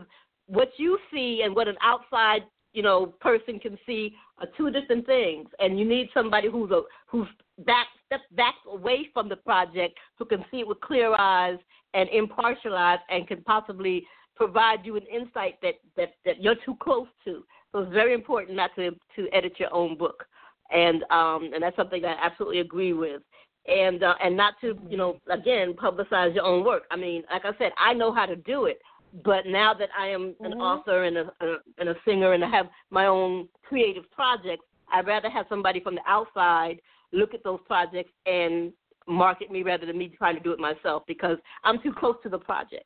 what 0.47 0.69
you 0.77 0.97
see 1.11 1.41
and 1.43 1.55
what 1.55 1.67
an 1.67 1.77
outside 1.81 2.41
you 2.73 2.81
know 2.81 3.07
person 3.21 3.59
can 3.59 3.77
see 3.85 4.13
are 4.39 4.47
two 4.57 4.69
different 4.71 5.05
things, 5.05 5.47
and 5.59 5.79
you 5.79 5.85
need 5.85 6.09
somebody 6.13 6.49
who's 6.49 6.71
a 6.71 6.81
who's 7.07 7.27
back 7.59 7.87
step 8.05 8.21
back 8.31 8.55
away 8.69 9.07
from 9.13 9.29
the 9.29 9.37
project 9.37 9.97
who 10.19 10.25
can 10.25 10.43
see 10.51 10.59
it 10.59 10.67
with 10.67 10.81
clear 10.81 11.15
eyes 11.17 11.57
and 11.93 12.09
impartial 12.09 12.75
eyes 12.75 12.99
and 13.09 13.25
can 13.25 13.41
possibly 13.43 14.05
provide 14.35 14.85
you 14.85 14.95
an 14.95 15.03
insight 15.11 15.55
that 15.61 15.75
that 15.97 16.13
that 16.25 16.41
you're 16.41 16.55
too 16.65 16.75
close 16.81 17.07
to. 17.25 17.43
So 17.71 17.79
it's 17.79 17.93
very 17.93 18.13
important 18.13 18.55
not 18.55 18.71
to 18.75 18.91
to 19.15 19.27
edit 19.33 19.53
your 19.59 19.73
own 19.73 19.97
book, 19.97 20.25
and 20.71 21.03
um 21.11 21.51
and 21.53 21.61
that's 21.61 21.75
something 21.75 22.01
that 22.01 22.17
I 22.17 22.25
absolutely 22.25 22.59
agree 22.59 22.93
with. 22.93 23.21
And 23.67 24.03
uh, 24.03 24.15
and 24.23 24.37
not 24.37 24.55
to 24.61 24.77
you 24.87 24.97
know 24.97 25.17
again 25.29 25.73
publicize 25.73 26.35
your 26.35 26.45
own 26.45 26.63
work. 26.63 26.83
I 26.91 26.95
mean, 26.95 27.23
like 27.31 27.45
I 27.45 27.57
said, 27.57 27.71
I 27.77 27.93
know 27.93 28.13
how 28.13 28.25
to 28.25 28.35
do 28.35 28.65
it, 28.65 28.79
but 29.23 29.45
now 29.47 29.73
that 29.73 29.89
I 29.97 30.07
am 30.07 30.35
an 30.41 30.51
mm-hmm. 30.51 30.61
author 30.61 31.03
and 31.03 31.17
a, 31.17 31.31
a 31.41 31.55
and 31.79 31.89
a 31.89 31.95
singer 32.05 32.33
and 32.33 32.43
I 32.43 32.49
have 32.49 32.67
my 32.91 33.07
own 33.07 33.47
creative 33.63 34.09
projects, 34.11 34.65
I'd 34.91 35.07
rather 35.07 35.29
have 35.29 35.47
somebody 35.49 35.79
from 35.79 35.95
the 35.95 36.01
outside 36.07 36.79
look 37.11 37.33
at 37.33 37.43
those 37.43 37.59
projects 37.65 38.11
and 38.25 38.73
market 39.07 39.51
me 39.51 39.63
rather 39.63 39.85
than 39.85 39.97
me 39.97 40.09
trying 40.17 40.35
to 40.35 40.41
do 40.41 40.51
it 40.51 40.59
myself 40.59 41.03
because 41.07 41.37
I'm 41.63 41.81
too 41.81 41.93
close 41.93 42.15
to 42.23 42.29
the 42.29 42.39
project. 42.39 42.85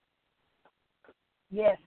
Yes, 1.52 1.78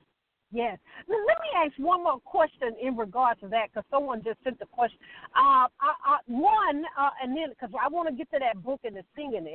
yes. 0.51 0.79
Let 1.09 1.39
me 1.41 1.49
ask 1.57 1.73
one 1.79 2.05
more 2.05 2.21
question 2.21 2.75
in 2.81 2.97
regard 2.97 3.41
to 3.41 3.49
that 3.49 3.69
because 3.71 3.85
someone 3.91 4.23
just 4.25 4.39
sent 4.45 4.59
the 4.59 4.67
question. 4.67 4.99
Uh, 5.37 5.67
I, 5.81 5.93
I, 6.05 6.19
one, 6.27 6.85
uh, 6.99 7.11
and 7.23 7.37
then 7.37 7.51
because 7.51 7.71
I 7.81 7.89
want 7.89 8.09
to 8.09 8.15
get 8.15 8.31
to 8.33 8.39
that 8.41 8.63
book 8.63 8.81
and 8.85 8.97
the 8.97 9.03
singing, 9.15 9.47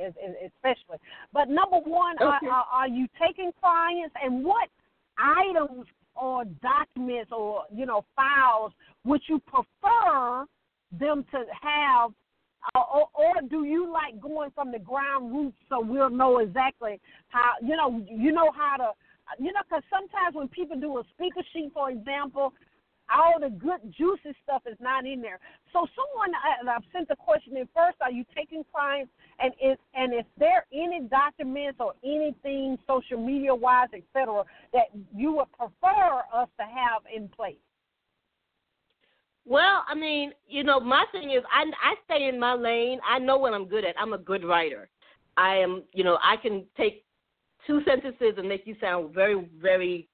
especially. 0.46 0.98
But 1.32 1.48
number 1.48 1.78
one, 1.78 2.16
okay. 2.20 2.46
are, 2.46 2.64
are 2.72 2.88
you 2.88 3.06
taking 3.20 3.50
clients, 3.60 4.14
and 4.22 4.44
what 4.44 4.68
items 5.18 5.86
or 6.14 6.44
documents 6.62 7.30
or 7.32 7.62
you 7.74 7.86
know 7.86 8.04
files 8.16 8.72
would 9.04 9.20
you 9.28 9.40
prefer 9.40 10.44
them 10.98 11.24
to 11.30 11.44
have 11.60 12.10
uh, 12.74 12.80
or, 12.92 13.08
or 13.14 13.34
do 13.48 13.64
you 13.64 13.90
like 13.90 14.20
going 14.20 14.50
from 14.50 14.72
the 14.72 14.78
ground 14.78 15.32
roots 15.32 15.56
so 15.68 15.80
we'll 15.80 16.10
know 16.10 16.38
exactly 16.38 17.00
how 17.28 17.52
you 17.62 17.76
know 17.76 18.04
you 18.08 18.32
know 18.32 18.50
how 18.52 18.76
to 18.76 18.90
you 19.38 19.52
know 19.52 19.60
because 19.68 19.82
sometimes 19.90 20.34
when 20.34 20.48
people 20.48 20.78
do 20.78 20.98
a 20.98 21.02
speaker 21.14 21.42
sheet 21.52 21.70
for 21.74 21.90
example 21.90 22.52
all 23.10 23.40
the 23.40 23.50
good 23.50 23.80
juicy 23.96 24.36
stuff 24.44 24.62
is 24.66 24.76
not 24.80 25.06
in 25.06 25.20
there. 25.20 25.38
So 25.72 25.86
someone 25.96 26.34
uh, 26.34 26.60
and 26.60 26.70
I've 26.70 26.82
sent 26.92 27.08
the 27.08 27.16
question 27.16 27.56
in 27.56 27.68
first, 27.74 27.96
are 28.00 28.10
you 28.10 28.24
taking 28.36 28.64
clients 28.72 29.10
and 29.40 29.52
is 29.62 29.78
and 29.94 30.12
is 30.12 30.24
there 30.38 30.66
any 30.72 31.00
documents 31.08 31.78
or 31.80 31.94
anything 32.04 32.78
social 32.86 33.24
media 33.24 33.54
wise, 33.54 33.88
et 33.94 34.02
cetera, 34.12 34.44
that 34.72 34.86
you 35.14 35.32
would 35.32 35.52
prefer 35.52 36.22
us 36.34 36.48
to 36.58 36.64
have 36.64 37.02
in 37.14 37.28
place? 37.28 37.56
Well, 39.44 39.84
I 39.88 39.94
mean, 39.94 40.32
you 40.46 40.62
know, 40.62 40.78
my 40.78 41.04
thing 41.12 41.30
is 41.30 41.42
I 41.52 41.64
I 41.82 41.94
stay 42.04 42.28
in 42.28 42.38
my 42.38 42.54
lane. 42.54 43.00
I 43.08 43.18
know 43.18 43.38
what 43.38 43.54
I'm 43.54 43.66
good 43.66 43.84
at. 43.84 43.94
I'm 43.98 44.12
a 44.12 44.18
good 44.18 44.44
writer. 44.44 44.88
I 45.36 45.56
am, 45.56 45.84
you 45.92 46.02
know, 46.02 46.18
I 46.22 46.36
can 46.36 46.64
take 46.76 47.04
two 47.68 47.80
sentences 47.84 48.34
and 48.38 48.48
make 48.48 48.66
you 48.66 48.74
sound 48.80 49.14
very, 49.14 49.46
very 49.62 50.08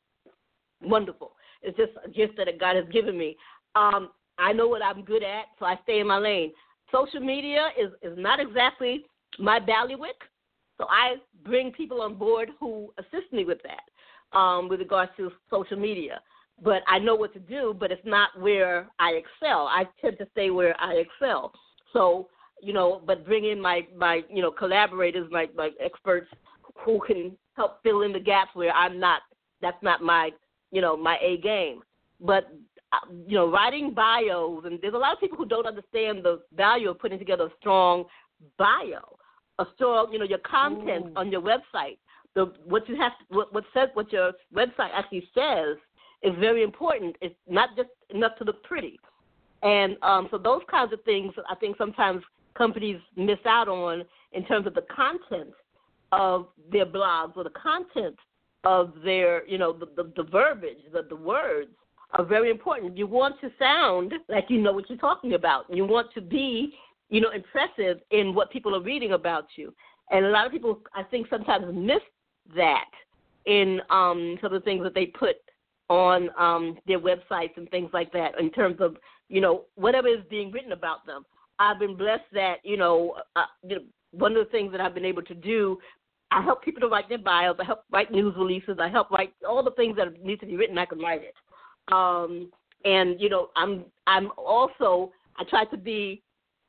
wonderful. 0.82 1.32
It's 1.62 1.78
just 1.78 1.92
a 2.04 2.10
gift 2.10 2.36
that 2.36 2.60
God 2.60 2.76
has 2.76 2.84
given 2.92 3.16
me. 3.16 3.36
Um, 3.74 4.10
I 4.38 4.52
know 4.52 4.68
what 4.68 4.82
I'm 4.82 5.02
good 5.04 5.22
at, 5.22 5.44
so 5.58 5.64
I 5.64 5.78
stay 5.84 6.00
in 6.00 6.08
my 6.08 6.18
lane. 6.18 6.52
Social 6.92 7.20
media 7.20 7.68
is, 7.80 7.90
is 8.02 8.18
not 8.18 8.40
exactly 8.40 9.04
my 9.38 9.58
bailiwick, 9.58 10.16
so 10.76 10.86
I 10.90 11.14
bring 11.44 11.70
people 11.72 12.02
on 12.02 12.16
board 12.16 12.50
who 12.58 12.92
assist 12.98 13.32
me 13.32 13.44
with 13.44 13.58
that, 13.62 14.36
um, 14.38 14.68
with 14.68 14.80
regards 14.80 15.12
to 15.16 15.30
social 15.48 15.78
media. 15.78 16.20
But 16.62 16.82
I 16.88 16.98
know 16.98 17.14
what 17.14 17.32
to 17.34 17.40
do, 17.40 17.74
but 17.78 17.90
it's 17.90 18.04
not 18.04 18.30
where 18.38 18.88
I 18.98 19.12
excel. 19.12 19.66
I 19.66 19.84
tend 20.00 20.18
to 20.18 20.26
stay 20.32 20.50
where 20.50 20.78
I 20.80 20.94
excel. 20.94 21.52
So, 21.92 22.28
you 22.60 22.72
know, 22.72 23.02
but 23.06 23.24
bring 23.24 23.44
in 23.44 23.60
my, 23.60 23.86
my 23.96 24.22
you 24.28 24.42
know, 24.42 24.50
collaborators, 24.50 25.28
my, 25.30 25.48
my 25.56 25.70
experts 25.80 26.28
who 26.84 27.00
can 27.06 27.36
help 27.54 27.82
fill 27.82 28.02
in 28.02 28.12
the 28.12 28.20
gaps 28.20 28.50
where 28.54 28.72
I'm 28.72 28.98
not, 29.00 29.22
that's 29.60 29.82
not 29.82 30.02
my 30.02 30.30
you 30.74 30.80
know, 30.80 30.96
my 30.96 31.16
A 31.22 31.38
game. 31.38 31.80
But 32.20 32.52
uh, 32.92 33.12
you 33.26 33.36
know, 33.36 33.50
writing 33.50 33.94
bios, 33.94 34.64
and 34.66 34.78
there's 34.82 34.94
a 34.94 34.98
lot 34.98 35.14
of 35.14 35.20
people 35.20 35.38
who 35.38 35.46
don't 35.46 35.66
understand 35.66 36.24
the 36.24 36.42
value 36.54 36.90
of 36.90 36.98
putting 36.98 37.18
together 37.18 37.44
a 37.44 37.50
strong 37.60 38.04
bio, 38.58 39.16
a 39.58 39.64
strong, 39.74 40.12
you 40.12 40.18
know, 40.18 40.24
your 40.24 40.38
content 40.38 41.06
Ooh. 41.06 41.12
on 41.16 41.30
your 41.30 41.40
website. 41.40 41.98
The 42.34 42.52
what 42.64 42.88
you 42.88 42.96
have, 42.96 43.12
what 43.28 43.54
what 43.54 43.64
says, 43.72 43.88
what 43.94 44.12
your 44.12 44.32
website 44.54 44.90
actually 44.92 45.26
says 45.32 45.76
is 46.22 46.32
very 46.40 46.64
important. 46.64 47.16
It's 47.20 47.34
not 47.48 47.70
just 47.76 47.90
enough 48.10 48.36
to 48.38 48.44
look 48.44 48.62
pretty, 48.64 48.98
and 49.62 49.96
um, 50.02 50.26
so 50.32 50.38
those 50.38 50.62
kinds 50.68 50.92
of 50.92 51.02
things 51.04 51.32
I 51.48 51.54
think 51.54 51.76
sometimes 51.78 52.22
companies 52.58 53.00
miss 53.16 53.38
out 53.46 53.68
on 53.68 54.04
in 54.32 54.44
terms 54.44 54.66
of 54.66 54.74
the 54.74 54.84
content 54.94 55.54
of 56.12 56.48
their 56.70 56.86
blogs 56.86 57.36
or 57.36 57.44
the 57.44 57.50
content 57.50 58.16
of 58.64 58.92
their, 59.04 59.46
you 59.46 59.58
know, 59.58 59.72
the, 59.72 59.86
the, 59.96 60.10
the 60.16 60.22
verbiage, 60.22 60.78
the, 60.92 61.02
the 61.08 61.16
words 61.16 61.70
are 62.12 62.24
very 62.24 62.50
important. 62.50 62.96
You 62.96 63.06
want 63.06 63.40
to 63.40 63.50
sound 63.58 64.14
like 64.28 64.46
you 64.48 64.60
know 64.60 64.72
what 64.72 64.88
you're 64.88 64.98
talking 64.98 65.34
about. 65.34 65.64
You 65.68 65.84
want 65.84 66.12
to 66.14 66.20
be, 66.20 66.74
you 67.10 67.20
know, 67.20 67.30
impressive 67.30 68.00
in 68.10 68.34
what 68.34 68.50
people 68.50 68.74
are 68.74 68.80
reading 68.80 69.12
about 69.12 69.46
you. 69.56 69.74
And 70.10 70.24
a 70.24 70.30
lot 70.30 70.46
of 70.46 70.52
people, 70.52 70.80
I 70.94 71.02
think, 71.02 71.26
sometimes 71.28 71.66
miss 71.72 72.00
that 72.56 72.90
in 73.46 73.80
um, 73.90 74.38
some 74.40 74.52
of 74.52 74.60
the 74.60 74.64
things 74.64 74.82
that 74.84 74.94
they 74.94 75.06
put 75.06 75.36
on 75.88 76.30
um, 76.38 76.78
their 76.86 76.98
websites 76.98 77.56
and 77.56 77.68
things 77.70 77.90
like 77.92 78.12
that 78.12 78.38
in 78.38 78.50
terms 78.50 78.76
of, 78.80 78.96
you 79.28 79.40
know, 79.40 79.64
whatever 79.74 80.08
is 80.08 80.20
being 80.30 80.50
written 80.50 80.72
about 80.72 81.06
them. 81.06 81.24
I've 81.58 81.78
been 81.78 81.96
blessed 81.96 82.24
that, 82.32 82.56
you 82.64 82.76
know, 82.76 83.16
uh, 83.36 83.44
you 83.62 83.76
know 83.76 83.82
one 84.16 84.36
of 84.36 84.44
the 84.44 84.50
things 84.50 84.72
that 84.72 84.80
I've 84.80 84.94
been 84.94 85.04
able 85.04 85.22
to 85.22 85.34
do 85.34 85.78
I 86.34 86.42
help 86.42 86.64
people 86.64 86.80
to 86.80 86.88
write 86.88 87.08
their 87.08 87.18
bios. 87.18 87.56
I 87.60 87.64
help 87.64 87.84
write 87.92 88.10
news 88.10 88.34
releases. 88.36 88.78
I 88.80 88.88
help 88.88 89.10
write 89.10 89.32
all 89.48 89.62
the 89.62 89.70
things 89.72 89.96
that 89.96 90.20
need 90.22 90.40
to 90.40 90.46
be 90.46 90.56
written. 90.56 90.76
I 90.78 90.86
can 90.86 90.98
write 90.98 91.22
it. 91.22 91.34
Um, 91.92 92.50
and 92.84 93.20
you 93.20 93.28
know, 93.28 93.50
I'm 93.56 93.84
I'm 94.06 94.30
also 94.36 95.12
I 95.36 95.44
try 95.44 95.64
to 95.66 95.76
be, 95.76 96.22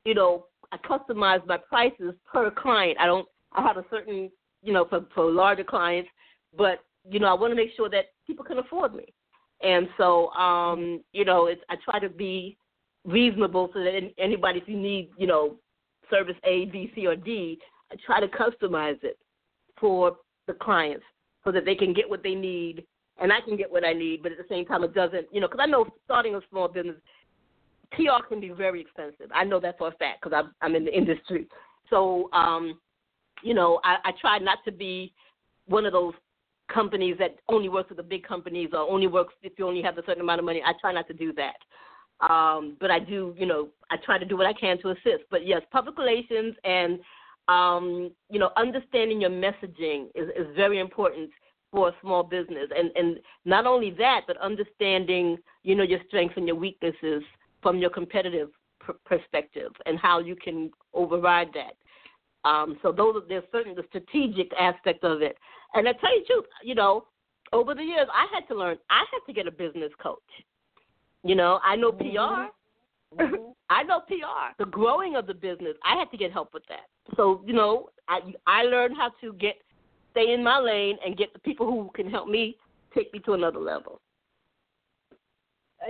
you 0.06 0.14
know, 0.14 0.46
I 0.72 0.78
customize 0.78 1.46
my 1.48 1.58
prices 1.58 2.14
per 2.32 2.52
client. 2.52 2.98
I 3.00 3.08
don't 3.08 3.28
I 3.54 3.64
have 3.64 3.78
a 3.78 3.86
certain 3.90 4.30
you 4.62 4.72
know 4.72 4.86
for 4.86 5.06
for 5.16 5.32
larger 5.32 5.64
clients, 5.64 6.10
but 6.56 6.84
you 7.10 7.20
know 7.20 7.28
I 7.28 7.34
want 7.34 7.52
to 7.52 7.56
make 7.56 7.72
sure 7.76 7.90
that 7.90 8.06
people 8.28 8.46
can 8.46 8.60
afford 8.60 8.94
me. 8.94 9.06
And 9.64 9.88
so, 9.98 10.30
um, 10.32 11.02
you 11.12 11.26
know, 11.26 11.48
it's 11.48 11.62
I 11.70 11.76
try 11.84 12.00
to 12.00 12.10
be 12.10 12.58
reasonable 13.04 13.72
so 13.74 13.80
that 13.80 14.12
anybody, 14.20 14.60
if 14.60 14.68
you 14.68 14.78
need, 14.78 15.10
you 15.18 15.28
know, 15.28 15.56
service 16.10 16.36
A, 16.44 16.66
B, 16.66 16.92
C, 16.96 17.08
or 17.08 17.16
D, 17.16 17.60
I 17.92 17.96
try 18.06 18.20
to 18.20 18.28
customize 18.28 19.04
it 19.04 19.18
for 19.80 20.18
the 20.48 20.54
clients 20.54 21.06
so 21.44 21.52
that 21.52 21.66
they 21.66 21.76
can 21.76 21.94
get 21.94 22.10
what 22.10 22.24
they 22.24 22.36
need 22.36 22.86
and 23.18 23.32
I 23.32 23.40
can 23.42 23.56
get 23.56 23.72
what 23.72 23.86
I 23.86 23.94
need, 23.94 24.22
but 24.24 24.32
at 24.32 24.38
the 24.38 24.46
same 24.50 24.66
time, 24.66 24.84
it 24.84 24.94
doesn't, 24.94 25.28
you 25.32 25.40
know, 25.40 25.48
because 25.48 25.62
I 25.62 25.68
know 25.68 25.86
starting 26.04 26.36
a 26.36 26.42
small 26.50 26.68
business, 26.68 26.96
PR 27.92 28.26
can 28.28 28.42
be 28.42 28.50
very 28.50 28.82
expensive. 28.82 29.32
I 29.34 29.46
know 29.46 29.60
that 29.62 29.78
for 29.78 29.88
a 29.88 29.92
fact 29.92 30.22
because 30.22 30.36
I'm, 30.36 30.54
I'm 30.62 30.76
in 30.76 30.86
the 30.86 30.96
industry. 30.96 31.48
So, 31.90 32.30
um, 32.34 32.80
you 33.42 33.54
know, 33.54 33.80
I, 33.84 33.98
I 34.04 34.12
try 34.20 34.38
not 34.40 34.60
to 34.66 34.72
be 34.72 35.14
one 35.68 35.86
of 35.86 35.94
those 35.94 36.14
companies 36.74 37.16
that 37.20 37.38
only 37.48 37.70
works 37.70 37.90
with 37.90 37.98
the 37.98 38.04
big 38.04 38.24
companies 38.24 38.70
or 38.74 38.80
only 38.80 39.08
works 39.08 39.34
if 39.44 39.54
you 39.58 39.68
only 39.68 39.82
have 39.82 39.98
a 39.98 40.06
certain 40.06 40.22
amount 40.22 40.40
of 40.40 40.46
money. 40.46 40.62
I 40.66 40.74
try 40.82 40.92
not 40.92 41.08
to 41.08 41.14
do 41.14 41.32
that. 41.34 41.56
Um, 42.22 42.78
but 42.80 42.92
I 42.92 43.00
do, 43.00 43.36
you 43.38 43.46
know, 43.46 43.70
I 43.92 43.98
try 43.98 44.18
to 44.18 44.26
do 44.26 44.38
what 44.38 44.46
I 44.46 44.54
can 44.54 44.80
to 44.82 44.90
assist. 44.90 45.24
But 45.30 45.46
yes, 45.46 45.62
public 45.72 45.98
relations 45.98 46.56
and 46.64 47.00
um, 47.48 48.12
you 48.30 48.40
know, 48.40 48.50
understanding 48.58 49.22
your 49.22 49.30
messaging 49.30 50.08
is, 50.16 50.30
is 50.30 50.48
very 50.56 50.80
important 50.80 51.30
for 51.72 51.90
a 51.90 51.96
small 52.02 52.24
business. 52.24 52.70
And 52.76 52.92
and 52.96 53.20
not 53.44 53.66
only 53.66 53.92
that, 53.92 54.22
but 54.28 54.38
understanding, 54.38 55.38
you 55.64 55.76
know, 55.76 55.84
your 55.84 56.00
strengths 56.08 56.38
and 56.38 56.48
your 56.48 56.56
weaknesses 56.56 57.24
from 57.62 57.78
your 57.78 57.90
competitive 57.90 58.50
pr- 58.80 58.94
perspective 59.06 59.72
and 59.86 60.00
how 60.00 60.20
you 60.20 60.36
can 60.36 60.72
override 60.94 61.50
that. 61.54 61.76
Um, 62.50 62.78
so 62.82 62.92
those 62.92 63.16
are, 63.16 63.28
there's 63.28 63.44
certainly 63.52 63.76
the 63.76 63.88
strategic 63.90 64.52
aspect 64.54 65.04
of 65.04 65.22
it. 65.22 65.38
And 65.74 65.88
I 65.88 65.94
tell 65.94 66.16
you 66.16 66.22
the 66.22 66.34
truth, 66.34 66.46
you 66.64 66.76
know, 66.76 67.06
over 67.54 67.76
the 67.76 67.84
years 67.84 68.08
I 68.14 68.28
had 68.34 68.48
to 68.48 68.56
learn. 68.56 68.78
I 68.90 69.04
had 69.12 69.20
to 69.28 69.34
get 69.34 69.48
a 69.48 69.52
business 69.52 69.92
coach. 70.02 70.20
You 71.26 71.36
know, 71.36 71.60
I 71.64 71.76
know 71.76 71.92
PR. 71.92 72.06
Mm-hmm. 72.06 73.36
I 73.70 73.84
know 73.84 74.02
PR. 74.08 74.54
The 74.60 74.66
growing 74.66 75.16
of 75.16 75.26
the 75.26 75.34
business, 75.34 75.74
I 75.84 75.98
had 75.98 76.12
to 76.12 76.18
get 76.18 76.32
help 76.32 76.54
with 76.54 76.64
that. 76.70 76.86
So 77.16 77.42
you 77.46 77.54
know, 77.54 77.90
I 78.08 78.20
I 78.46 78.64
learned 78.64 78.96
how 78.96 79.12
to 79.22 79.34
get 79.34 79.56
stay 80.12 80.34
in 80.34 80.44
my 80.44 80.60
lane 80.60 80.98
and 81.04 81.18
get 81.18 81.34
the 81.34 81.40
people 81.40 81.66
who 81.66 81.90
can 81.96 82.10
help 82.10 82.28
me 82.28 82.58
take 82.94 83.12
me 83.12 83.20
to 83.20 83.34
another 83.34 83.60
level. 83.60 84.00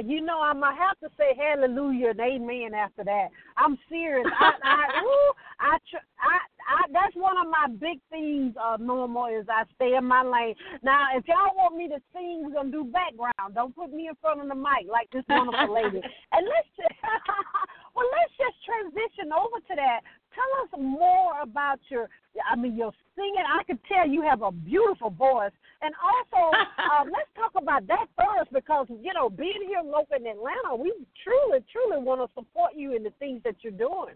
You 0.03 0.21
know, 0.21 0.41
I'm 0.41 0.59
gonna 0.59 0.75
have 0.75 0.99
to 0.99 1.09
say 1.17 1.37
hallelujah 1.37 2.09
and 2.09 2.19
amen 2.19 2.73
after 2.73 3.03
that. 3.03 3.27
I'm 3.55 3.77
serious. 3.87 4.27
I, 4.39 4.51
I, 4.63 5.01
ooh, 5.03 5.31
I, 5.59 5.77
tr- 5.89 6.09
I, 6.19 6.35
I, 6.67 6.91
that's 6.91 7.15
one 7.15 7.37
of 7.37 7.47
my 7.47 7.71
big 7.79 8.01
things. 8.09 8.55
Uh, 8.59 8.77
Norma 8.79 9.29
is 9.39 9.45
I 9.47 9.63
stay 9.75 9.95
in 9.95 10.03
my 10.05 10.23
lane. 10.23 10.55
Now, 10.83 11.07
if 11.15 11.27
y'all 11.27 11.55
want 11.55 11.77
me 11.77 11.87
to 11.87 12.01
sing, 12.11 12.43
we're 12.43 12.53
gonna 12.53 12.71
do 12.71 12.83
background. 12.83 13.53
Don't 13.53 13.75
put 13.75 13.93
me 13.93 14.09
in 14.09 14.15
front 14.19 14.41
of 14.41 14.49
the 14.49 14.55
mic 14.55 14.89
like 14.91 15.09
this 15.11 15.23
wonderful 15.29 15.73
lady. 15.73 16.01
And 16.35 16.43
let's, 16.43 16.67
just, 16.75 16.99
well, 17.95 18.09
let's 18.11 18.35
just 18.35 18.57
transition 18.67 19.31
over 19.31 19.63
to 19.63 19.73
that. 19.79 20.01
Tell 20.35 20.51
us 20.63 20.83
more 20.83 21.41
about 21.41 21.79
your. 21.89 22.09
I 22.51 22.55
mean, 22.55 22.75
your 22.75 22.91
singing. 23.15 23.43
I 23.47 23.63
can 23.63 23.79
tell 23.87 24.07
you 24.07 24.21
have 24.21 24.41
a 24.41 24.51
beautiful 24.51 25.09
voice. 25.09 25.51
And 25.81 25.93
also, 26.03 26.51
uh, 26.91 27.03
let's 27.05 27.29
talk 27.35 27.51
about 27.55 27.87
that 27.87 28.07
first 28.17 28.51
because 28.51 28.87
you 28.89 29.13
know, 29.13 29.29
being 29.29 29.63
here 29.65 29.81
local 29.83 30.17
in 30.17 30.27
Atlanta, 30.27 30.75
we 30.75 30.93
truly, 31.23 31.63
truly 31.71 32.03
want 32.03 32.21
to 32.21 32.27
support 32.35 32.73
you 32.75 32.95
in 32.95 33.03
the 33.03 33.11
things 33.19 33.41
that 33.45 33.55
you're 33.61 33.71
doing. 33.71 34.15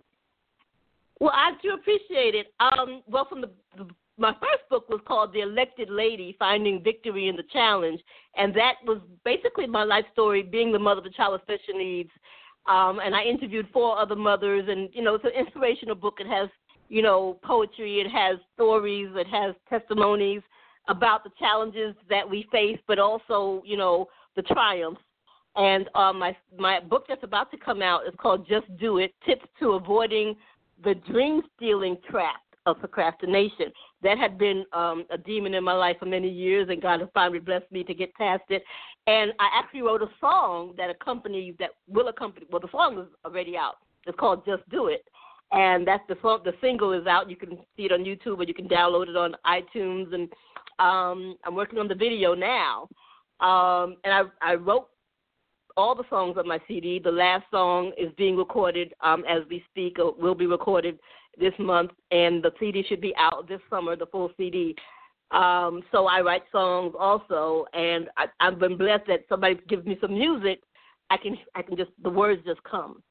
Well, 1.19 1.33
I 1.33 1.51
do 1.61 1.73
appreciate 1.73 2.35
it. 2.35 2.53
Um, 2.59 3.01
well, 3.07 3.27
from 3.27 3.41
the, 3.41 3.49
the 3.77 3.87
my 4.19 4.33
first 4.33 4.67
book 4.69 4.89
was 4.89 4.99
called 5.07 5.33
The 5.33 5.41
Elected 5.41 5.89
Lady 5.89 6.35
Finding 6.37 6.83
Victory 6.83 7.29
in 7.29 7.37
the 7.37 7.43
Challenge. 7.53 8.01
And 8.35 8.53
that 8.53 8.73
was 8.85 8.99
basically 9.23 9.65
my 9.65 9.83
life 9.83 10.05
story, 10.11 10.43
being 10.43 10.73
the 10.73 10.79
mother 10.79 10.99
of 10.99 11.05
a 11.05 11.09
child 11.09 11.33
with 11.33 11.41
special 11.43 11.79
needs. 11.79 12.09
Um, 12.69 12.99
and 12.99 13.15
I 13.15 13.23
interviewed 13.23 13.67
four 13.73 13.97
other 13.97 14.15
mothers. 14.15 14.65
And, 14.69 14.89
you 14.93 15.01
know, 15.01 15.15
it's 15.15 15.25
an 15.25 15.31
inspirational 15.37 15.95
book. 15.95 16.17
It 16.19 16.27
has, 16.27 16.49
you 16.87 17.01
know, 17.01 17.39
poetry, 17.43 17.99
it 17.99 18.09
has 18.09 18.37
stories, 18.53 19.09
it 19.15 19.27
has 19.27 19.55
testimonies 19.67 20.41
about 20.87 21.23
the 21.23 21.31
challenges 21.39 21.95
that 22.09 22.27
we 22.27 22.47
face, 22.51 22.79
but 22.87 22.99
also, 22.99 23.61
you 23.65 23.77
know, 23.77 24.07
the 24.35 24.43
triumphs. 24.43 25.01
And 25.55 25.89
um, 25.95 26.19
my 26.19 26.37
my 26.57 26.79
book 26.79 27.05
that's 27.07 27.23
about 27.23 27.51
to 27.51 27.57
come 27.57 27.81
out 27.81 28.01
is 28.07 28.13
called 28.17 28.47
Just 28.47 28.65
Do 28.77 28.99
It: 28.99 29.13
Tips 29.25 29.45
to 29.59 29.71
Avoiding 29.71 30.35
the 30.83 30.93
dream 31.11 31.41
stealing 31.55 31.97
trap 32.09 32.41
of 32.69 32.79
procrastination. 32.79 33.71
That 34.01 34.17
had 34.17 34.37
been 34.37 34.65
um, 34.73 35.05
a 35.11 35.17
demon 35.17 35.53
in 35.53 35.63
my 35.63 35.73
life 35.73 35.97
for 35.99 36.05
many 36.05 36.29
years, 36.29 36.69
and 36.69 36.81
God 36.81 37.01
has 37.01 37.09
finally 37.13 37.39
blessed 37.39 37.71
me 37.71 37.83
to 37.83 37.93
get 37.93 38.13
past 38.13 38.43
it. 38.49 38.63
And 39.07 39.33
I 39.39 39.49
actually 39.53 39.81
wrote 39.81 40.01
a 40.01 40.09
song 40.19 40.73
that 40.77 40.89
accompanies 40.89 41.55
that 41.59 41.71
will 41.87 42.07
accompany. 42.07 42.45
Well, 42.49 42.61
the 42.61 42.71
song 42.71 42.99
is 42.99 43.07
already 43.25 43.57
out. 43.57 43.75
It's 44.05 44.17
called 44.17 44.45
"Just 44.45 44.67
Do 44.69 44.87
It," 44.87 45.03
and 45.51 45.85
that's 45.85 46.03
the 46.07 46.17
song. 46.21 46.39
The 46.45 46.53
single 46.61 46.93
is 46.93 47.07
out. 47.07 47.29
You 47.29 47.35
can 47.35 47.57
see 47.75 47.83
it 47.83 47.91
on 47.91 48.05
YouTube, 48.05 48.39
or 48.39 48.43
you 48.43 48.53
can 48.53 48.69
download 48.69 49.09
it 49.09 49.17
on 49.17 49.35
iTunes. 49.45 50.13
And 50.13 50.29
um, 50.79 51.35
I'm 51.45 51.55
working 51.55 51.79
on 51.79 51.87
the 51.87 51.95
video 51.95 52.33
now. 52.33 52.87
Um, 53.41 53.95
and 54.03 54.13
I, 54.13 54.23
I 54.41 54.55
wrote 54.55 54.89
all 55.77 55.95
the 55.95 56.03
songs 56.09 56.37
on 56.37 56.47
my 56.47 56.59
CD. 56.67 56.99
The 56.99 57.11
last 57.11 57.45
song 57.51 57.93
is 57.97 58.11
being 58.17 58.35
recorded 58.35 58.93
um, 59.01 59.23
as 59.29 59.43
we 59.49 59.63
speak, 59.71 59.97
or 59.97 60.13
will 60.13 60.35
be 60.35 60.45
recorded 60.45 60.99
this 61.37 61.53
month, 61.59 61.91
and 62.11 62.43
the 62.43 62.51
CD 62.59 62.83
should 62.87 63.01
be 63.01 63.13
out 63.17 63.47
this 63.47 63.61
summer, 63.69 63.95
the 63.95 64.05
full 64.07 64.31
CD. 64.37 64.75
Um, 65.31 65.83
so 65.91 66.07
I 66.07 66.21
write 66.21 66.43
songs 66.51 66.93
also, 66.97 67.65
and 67.73 68.09
I, 68.17 68.25
I've 68.39 68.59
been 68.59 68.77
blessed 68.77 69.07
that 69.07 69.25
somebody 69.29 69.59
gives 69.67 69.85
me 69.85 69.97
some 70.01 70.13
music. 70.13 70.61
I 71.09 71.17
can 71.17 71.37
I 71.55 71.61
can 71.61 71.75
just 71.75 71.91
the 72.03 72.09
words 72.09 72.41
just 72.45 72.63
come, 72.63 73.01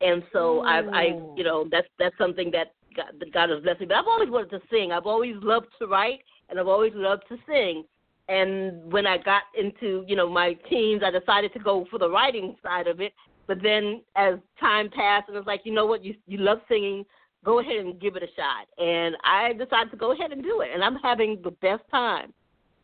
and 0.00 0.22
so 0.32 0.60
I 0.60 0.80
I 0.80 1.04
you 1.36 1.44
know 1.44 1.66
that's 1.70 1.88
that's 1.98 2.16
something 2.18 2.50
that 2.52 2.72
God, 2.96 3.06
that 3.18 3.32
God 3.32 3.50
has 3.50 3.62
blessed 3.62 3.80
me. 3.80 3.86
But 3.86 3.98
I've 3.98 4.06
always 4.06 4.30
wanted 4.30 4.50
to 4.50 4.60
sing. 4.70 4.92
I've 4.92 5.06
always 5.06 5.36
loved 5.42 5.68
to 5.78 5.86
write, 5.86 6.20
and 6.48 6.58
I've 6.58 6.68
always 6.68 6.92
loved 6.94 7.24
to 7.28 7.36
sing 7.46 7.84
and 8.28 8.90
when 8.90 9.06
I 9.06 9.18
got 9.18 9.42
into 9.58 10.04
you 10.06 10.16
know 10.16 10.28
my 10.28 10.54
teens, 10.68 11.02
I 11.04 11.10
decided 11.10 11.52
to 11.52 11.58
go 11.58 11.86
for 11.90 11.98
the 11.98 12.08
writing 12.08 12.56
side 12.62 12.86
of 12.86 13.00
it. 13.00 13.12
But 13.46 13.62
then 13.62 14.02
as 14.16 14.34
time 14.58 14.90
passed, 14.90 15.28
and 15.28 15.36
it's 15.36 15.46
like 15.46 15.62
you 15.64 15.72
know 15.72 15.86
what 15.86 16.04
you 16.04 16.14
you 16.26 16.38
love 16.38 16.58
singing, 16.68 17.04
go 17.44 17.60
ahead 17.60 17.76
and 17.76 18.00
give 18.00 18.16
it 18.16 18.22
a 18.22 18.28
shot. 18.36 18.66
And 18.84 19.16
I 19.24 19.52
decided 19.52 19.90
to 19.90 19.96
go 19.96 20.12
ahead 20.12 20.32
and 20.32 20.42
do 20.42 20.60
it, 20.60 20.70
and 20.72 20.82
I'm 20.82 20.96
having 20.96 21.40
the 21.42 21.50
best 21.50 21.82
time. 21.90 22.32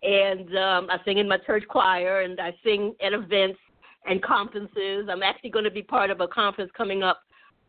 And 0.02 0.56
um, 0.56 0.88
I 0.90 0.98
sing 1.04 1.18
in 1.18 1.28
my 1.28 1.38
church 1.38 1.64
choir, 1.68 2.22
and 2.22 2.40
I 2.40 2.54
sing 2.64 2.94
at 3.04 3.12
events 3.12 3.58
and 4.06 4.22
conferences. 4.22 5.08
I'm 5.10 5.22
actually 5.22 5.50
going 5.50 5.64
to 5.64 5.70
be 5.70 5.82
part 5.82 6.10
of 6.10 6.20
a 6.20 6.28
conference 6.28 6.70
coming 6.76 7.02
up 7.02 7.20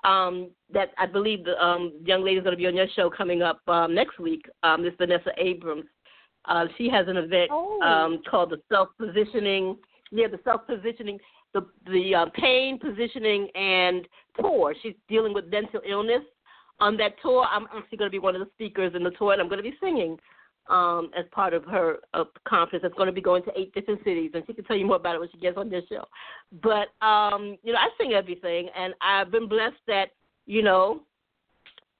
um, 0.03 0.49
that 0.73 0.89
I 0.97 1.05
believe 1.05 1.43
the 1.43 1.61
um, 1.63 1.93
young 2.05 2.23
lady 2.23 2.37
is 2.37 2.43
going 2.43 2.55
to 2.55 2.57
be 2.57 2.67
on 2.67 2.75
your 2.75 2.87
show 2.95 3.09
coming 3.09 3.41
up 3.41 3.61
um, 3.67 3.93
next 3.93 4.19
week. 4.19 4.45
Um, 4.63 4.81
this 4.81 4.93
Vanessa 4.97 5.31
Abrams 5.37 5.85
uh, 6.45 6.65
she 6.77 6.89
has 6.89 7.07
an 7.07 7.17
event 7.17 7.49
oh. 7.51 7.81
um, 7.81 8.21
called 8.29 8.49
the 8.49 8.61
self 8.69 8.89
positioning. 8.97 9.77
Yeah, 10.11 10.27
the 10.27 10.39
self 10.43 10.61
positioning, 10.67 11.19
the 11.53 11.65
the 11.85 12.15
uh, 12.15 12.25
pain 12.33 12.79
positioning 12.79 13.47
and 13.55 14.07
tour. 14.39 14.73
She's 14.81 14.95
dealing 15.07 15.33
with 15.33 15.51
dental 15.51 15.81
illness. 15.87 16.23
On 16.79 16.97
that 16.97 17.13
tour, 17.21 17.45
I'm 17.49 17.67
actually 17.75 17.99
going 17.99 18.09
to 18.09 18.11
be 18.11 18.19
one 18.19 18.35
of 18.35 18.41
the 18.41 18.49
speakers 18.55 18.93
in 18.95 19.03
the 19.03 19.11
tour, 19.11 19.33
and 19.33 19.41
I'm 19.41 19.47
going 19.47 19.63
to 19.63 19.69
be 19.69 19.75
singing 19.79 20.17
um, 20.69 21.11
as 21.17 21.25
part 21.31 21.53
of 21.53 21.63
her 21.65 21.97
uh, 22.13 22.23
conference. 22.47 22.81
That's 22.81 22.95
going 22.95 23.07
to 23.07 23.13
be 23.13 23.21
going 23.21 23.43
to 23.43 23.51
eight 23.55 23.73
different 23.73 24.03
cities, 24.03 24.31
and 24.33 24.43
she 24.47 24.53
can 24.53 24.63
tell 24.63 24.77
you 24.77 24.85
more 24.85 24.95
about 24.95 25.15
it 25.15 25.19
when 25.19 25.29
she 25.31 25.37
gets 25.37 25.57
on 25.57 25.69
this 25.69 25.83
show. 25.89 26.05
But 26.63 26.87
um, 27.05 27.57
you 27.63 27.73
know, 27.73 27.79
I 27.79 27.89
sing 27.97 28.13
everything, 28.13 28.69
and 28.75 28.93
I've 29.01 29.31
been 29.31 29.47
blessed 29.47 29.75
that 29.87 30.11
you 30.45 30.63
know, 30.63 31.01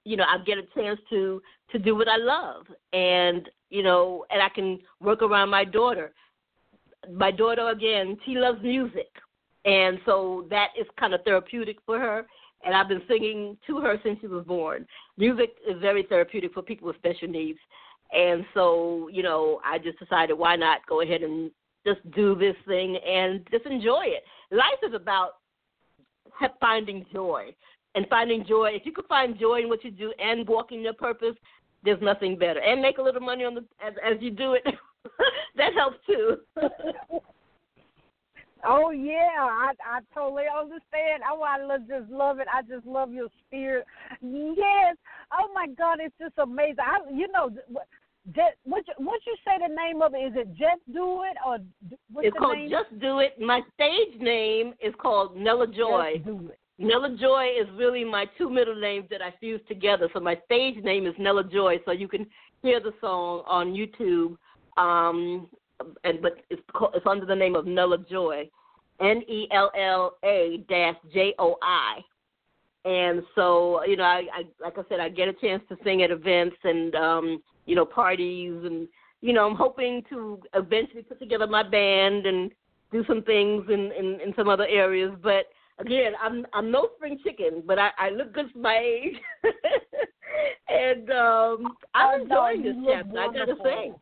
you 0.04 0.16
know, 0.16 0.24
I 0.24 0.42
get 0.44 0.58
a 0.58 0.62
chance 0.74 0.98
to 1.10 1.40
to 1.70 1.78
do 1.78 1.94
what 1.96 2.08
I 2.08 2.16
love, 2.16 2.66
and 2.92 3.48
you 3.70 3.82
know, 3.82 4.24
and 4.30 4.42
I 4.42 4.48
can 4.48 4.78
work 5.00 5.22
around 5.22 5.50
my 5.50 5.64
daughter. 5.64 6.12
My 7.10 7.30
daughter, 7.30 7.68
again, 7.68 8.16
she 8.24 8.34
loves 8.34 8.62
music, 8.62 9.10
and 9.64 9.98
so 10.04 10.46
that 10.50 10.68
is 10.78 10.86
kind 10.98 11.14
of 11.14 11.22
therapeutic 11.24 11.78
for 11.86 11.98
her. 11.98 12.26
And 12.64 12.74
I've 12.74 12.88
been 12.88 13.02
singing 13.08 13.56
to 13.66 13.78
her 13.78 13.98
since 14.04 14.20
she 14.20 14.28
was 14.28 14.44
born. 14.44 14.86
Music 15.18 15.50
is 15.68 15.80
very 15.80 16.04
therapeutic 16.04 16.54
for 16.54 16.62
people 16.62 16.86
with 16.86 16.96
special 16.96 17.28
needs, 17.28 17.58
and 18.12 18.44
so 18.54 19.08
you 19.12 19.22
know, 19.22 19.60
I 19.64 19.78
just 19.78 19.98
decided 19.98 20.34
why 20.34 20.56
not 20.56 20.80
go 20.88 21.00
ahead 21.00 21.22
and 21.22 21.50
just 21.86 21.98
do 22.12 22.34
this 22.36 22.54
thing 22.66 22.96
and 22.96 23.46
just 23.50 23.66
enjoy 23.66 24.04
it. 24.06 24.22
Life 24.54 24.78
is 24.86 24.94
about 24.94 25.32
finding 26.60 27.04
joy 27.12 27.54
and 27.94 28.06
finding 28.08 28.44
joy. 28.46 28.70
If 28.72 28.86
you 28.86 28.92
could 28.92 29.06
find 29.06 29.38
joy 29.38 29.62
in 29.62 29.68
what 29.68 29.84
you 29.84 29.90
do 29.90 30.12
and 30.18 30.46
walk 30.48 30.72
in 30.72 30.80
your 30.80 30.94
purpose, 30.94 31.34
there's 31.84 32.00
nothing 32.00 32.38
better. 32.38 32.60
And 32.60 32.80
make 32.80 32.98
a 32.98 33.02
little 33.02 33.20
money 33.20 33.44
on 33.44 33.54
the 33.54 33.64
as 33.84 33.94
as 34.04 34.16
you 34.20 34.30
do 34.30 34.54
it. 34.54 34.64
that 35.56 35.72
helps 35.74 35.98
too. 36.06 36.36
oh 38.64 38.90
yeah, 38.90 39.30
I 39.38 39.72
I 39.84 40.00
totally 40.14 40.44
understand. 40.48 41.22
Oh, 41.30 41.42
I 41.42 41.62
love, 41.64 41.82
just 41.88 42.10
love 42.10 42.38
it. 42.40 42.46
I 42.52 42.62
just 42.62 42.86
love 42.86 43.12
your 43.12 43.28
spirit. 43.46 43.86
Yes. 44.20 44.96
Oh 45.32 45.50
my 45.54 45.66
God, 45.78 45.98
it's 46.00 46.14
just 46.20 46.38
amazing. 46.38 46.76
I, 46.80 46.98
you 47.12 47.28
know, 47.32 47.50
just, 48.34 48.54
what 48.64 48.84
you, 48.86 48.94
what 49.04 49.20
you 49.26 49.34
say 49.44 49.58
the 49.58 49.74
name 49.74 50.00
of 50.00 50.14
it? 50.14 50.18
Is 50.18 50.32
it 50.36 50.48
Just 50.50 50.82
Do 50.92 51.22
It 51.22 51.36
or 51.44 51.58
what's 52.12 52.28
it's 52.28 52.34
the 52.34 52.38
called 52.38 52.58
name? 52.58 52.70
Just 52.70 53.00
Do 53.00 53.18
It. 53.18 53.40
My 53.40 53.62
stage 53.74 54.20
name 54.20 54.74
is 54.80 54.94
called 55.00 55.36
Nella 55.36 55.66
Joi. 55.66 56.14
Just 56.14 56.26
Do 56.26 56.50
It. 56.50 56.58
Nella 56.78 57.16
Joi 57.16 57.48
is 57.60 57.66
really 57.76 58.04
my 58.04 58.26
two 58.38 58.48
middle 58.48 58.78
names 58.78 59.06
that 59.10 59.22
I 59.22 59.34
fused 59.40 59.66
together. 59.68 60.08
So 60.12 60.20
my 60.20 60.38
stage 60.44 60.82
name 60.82 61.06
is 61.06 61.14
Nella 61.18 61.44
Joi. 61.44 61.78
So 61.84 61.92
you 61.92 62.08
can 62.08 62.26
hear 62.62 62.80
the 62.80 62.92
song 63.00 63.42
on 63.46 63.72
YouTube, 63.74 64.36
um, 64.76 65.48
and 66.04 66.22
but 66.22 66.38
it's 66.50 66.62
called, 66.72 66.92
it's 66.94 67.06
under 67.06 67.26
the 67.26 67.34
name 67.34 67.54
of 67.54 67.66
Nella 67.66 67.98
Joi, 68.10 68.48
N 69.00 69.22
E 69.28 69.48
L 69.52 69.70
L 69.76 70.16
A 70.24 70.64
dash 70.68 70.96
J 71.12 71.34
O 71.38 71.56
I. 71.62 72.00
and 72.84 73.22
so 73.34 73.84
you 73.84 73.96
know, 73.96 74.04
I, 74.04 74.22
I 74.32 74.42
like 74.60 74.78
I 74.78 74.82
said, 74.88 75.00
I 75.00 75.08
get 75.08 75.28
a 75.28 75.34
chance 75.34 75.62
to 75.68 75.76
sing 75.84 76.02
at 76.02 76.10
events 76.10 76.56
and 76.64 76.94
um, 76.94 77.42
you 77.66 77.74
know 77.74 77.84
parties, 77.84 78.54
and 78.64 78.88
you 79.20 79.32
know, 79.32 79.46
I'm 79.46 79.56
hoping 79.56 80.02
to 80.10 80.40
eventually 80.54 81.02
put 81.02 81.18
together 81.18 81.46
my 81.46 81.62
band 81.62 82.26
and 82.26 82.50
do 82.90 83.04
some 83.06 83.22
things 83.22 83.64
in 83.68 83.92
in, 83.92 84.20
in 84.20 84.34
some 84.36 84.48
other 84.48 84.66
areas, 84.66 85.12
but 85.22 85.46
again, 85.78 86.12
I'm 86.22 86.46
I'm 86.52 86.70
no 86.70 86.88
spring 86.96 87.18
chicken, 87.22 87.62
but 87.66 87.78
I, 87.78 87.90
I 87.98 88.10
look 88.10 88.32
good 88.32 88.50
for 88.52 88.58
my 88.58 88.78
age, 88.78 89.16
and 90.68 91.10
um, 91.10 91.76
I'm 91.94 92.20
oh, 92.20 92.22
enjoying 92.22 92.62
this 92.62 92.76
chapter. 92.86 93.18
I 93.18 93.26
gotta 93.26 93.54
say. 93.62 93.92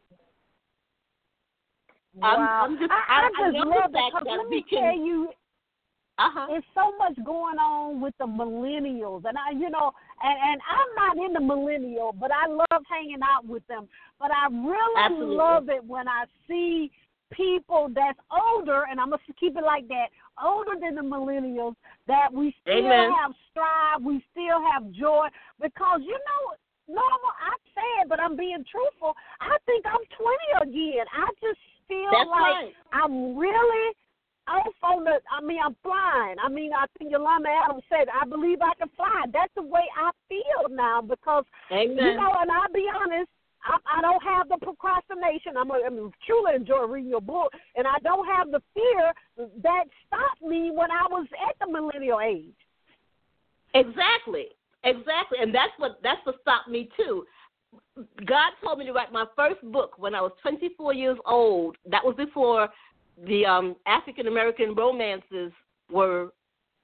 Wow. 2.20 2.66
I'm, 2.66 2.72
I'm 2.72 2.78
just, 2.78 2.90
I, 2.90 3.00
I, 3.08 3.28
I 3.28 3.52
just 3.52 3.66
love 3.66 3.92
that, 3.92 4.10
that 4.12 4.36
let 4.36 4.48
me 4.48 4.64
can, 4.68 4.82
tell 4.82 4.96
you, 4.96 5.28
uh-huh. 6.20 6.46
There's 6.50 6.64
so 6.74 6.92
much 6.98 7.16
going 7.24 7.56
on 7.56 8.02
with 8.02 8.12
the 8.18 8.26
millennials, 8.26 9.24
and 9.24 9.38
I, 9.40 9.56
you 9.56 9.70
know, 9.70 9.90
and 10.20 10.36
and 10.36 10.60
I'm 10.68 10.90
not 10.92 11.16
in 11.16 11.32
the 11.32 11.40
millennial, 11.40 12.12
but 12.12 12.30
I 12.30 12.46
love 12.46 12.84
hanging 12.84 13.24
out 13.24 13.48
with 13.48 13.66
them. 13.68 13.88
But 14.18 14.28
I 14.28 14.52
really 14.52 15.00
Absolutely. 15.00 15.36
love 15.36 15.68
it 15.70 15.82
when 15.82 16.08
I 16.08 16.24
see 16.46 16.90
people 17.32 17.88
that's 17.94 18.18
older, 18.28 18.84
and 18.90 19.00
I'm 19.00 19.08
gonna 19.08 19.22
keep 19.40 19.56
it 19.56 19.64
like 19.64 19.88
that, 19.88 20.12
older 20.36 20.76
than 20.78 20.94
the 20.94 21.00
millennials, 21.00 21.74
that 22.06 22.28
we 22.30 22.54
still 22.60 22.84
Amen. 22.84 23.12
have 23.16 23.32
strive, 23.50 24.04
we 24.04 24.22
still 24.30 24.60
have 24.60 24.92
joy, 24.92 25.24
because 25.56 26.00
you 26.04 26.20
know, 26.20 26.42
Norma. 26.86 27.30
I 27.40 27.56
said, 27.72 28.10
but 28.10 28.20
I'm 28.20 28.36
being 28.36 28.64
truthful. 28.68 29.16
I 29.40 29.56
think 29.64 29.86
I'm 29.86 30.04
20 30.60 30.68
again. 30.68 31.06
I 31.16 31.32
just 31.40 31.60
feel 31.90 32.14
That's 32.14 32.30
like 32.30 32.54
right. 32.54 32.72
I'm 32.94 33.36
really 33.36 33.94
off 34.46 34.74
on 34.82 35.04
the. 35.04 35.18
I 35.26 35.42
mean, 35.42 35.58
I'm 35.58 35.76
flying. 35.82 36.36
I 36.38 36.48
mean, 36.48 36.70
I 36.72 36.86
think 36.98 37.10
Yolanda 37.10 37.50
Adams 37.50 37.82
said, 37.90 38.06
"I 38.08 38.24
believe 38.24 38.58
I 38.62 38.74
can 38.78 38.88
fly." 38.96 39.26
That's 39.32 39.52
the 39.54 39.62
way 39.62 39.82
I 39.98 40.10
feel 40.28 40.70
now 40.70 41.02
because 41.02 41.44
Amen. 41.72 41.96
you 41.96 42.14
know, 42.14 42.32
and 42.40 42.50
I'll 42.50 42.72
be 42.72 42.86
honest. 42.88 43.28
I, 43.62 43.76
I 43.98 44.00
don't 44.00 44.22
have 44.22 44.48
the 44.48 44.56
procrastination. 44.56 45.58
I'm, 45.58 45.70
I 45.70 45.90
mean, 45.90 46.10
truly 46.24 46.54
enjoy 46.56 46.86
reading 46.86 47.10
your 47.10 47.20
book, 47.20 47.52
and 47.76 47.86
I 47.86 47.98
don't 48.02 48.26
have 48.26 48.50
the 48.50 48.62
fear 48.72 49.12
that 49.36 49.84
stopped 50.06 50.40
me 50.40 50.70
when 50.72 50.90
I 50.90 51.04
was 51.10 51.26
at 51.46 51.56
the 51.60 51.70
millennial 51.70 52.20
age. 52.20 52.56
Exactly, 53.74 54.46
exactly, 54.82 55.38
and 55.42 55.54
that's 55.54 55.72
what 55.76 56.00
that's 56.02 56.24
what 56.24 56.40
stopped 56.40 56.68
me 56.68 56.88
too. 56.96 57.26
God 58.26 58.52
told 58.64 58.78
me 58.78 58.86
to 58.86 58.92
write 58.92 59.12
my 59.12 59.26
first 59.36 59.60
book 59.72 59.94
when 59.98 60.14
I 60.14 60.20
was 60.20 60.32
24 60.42 60.94
years 60.94 61.18
old. 61.26 61.76
That 61.90 62.04
was 62.04 62.14
before 62.16 62.68
the 63.26 63.44
um, 63.46 63.76
African 63.86 64.26
American 64.26 64.74
romances 64.74 65.52
were 65.90 66.32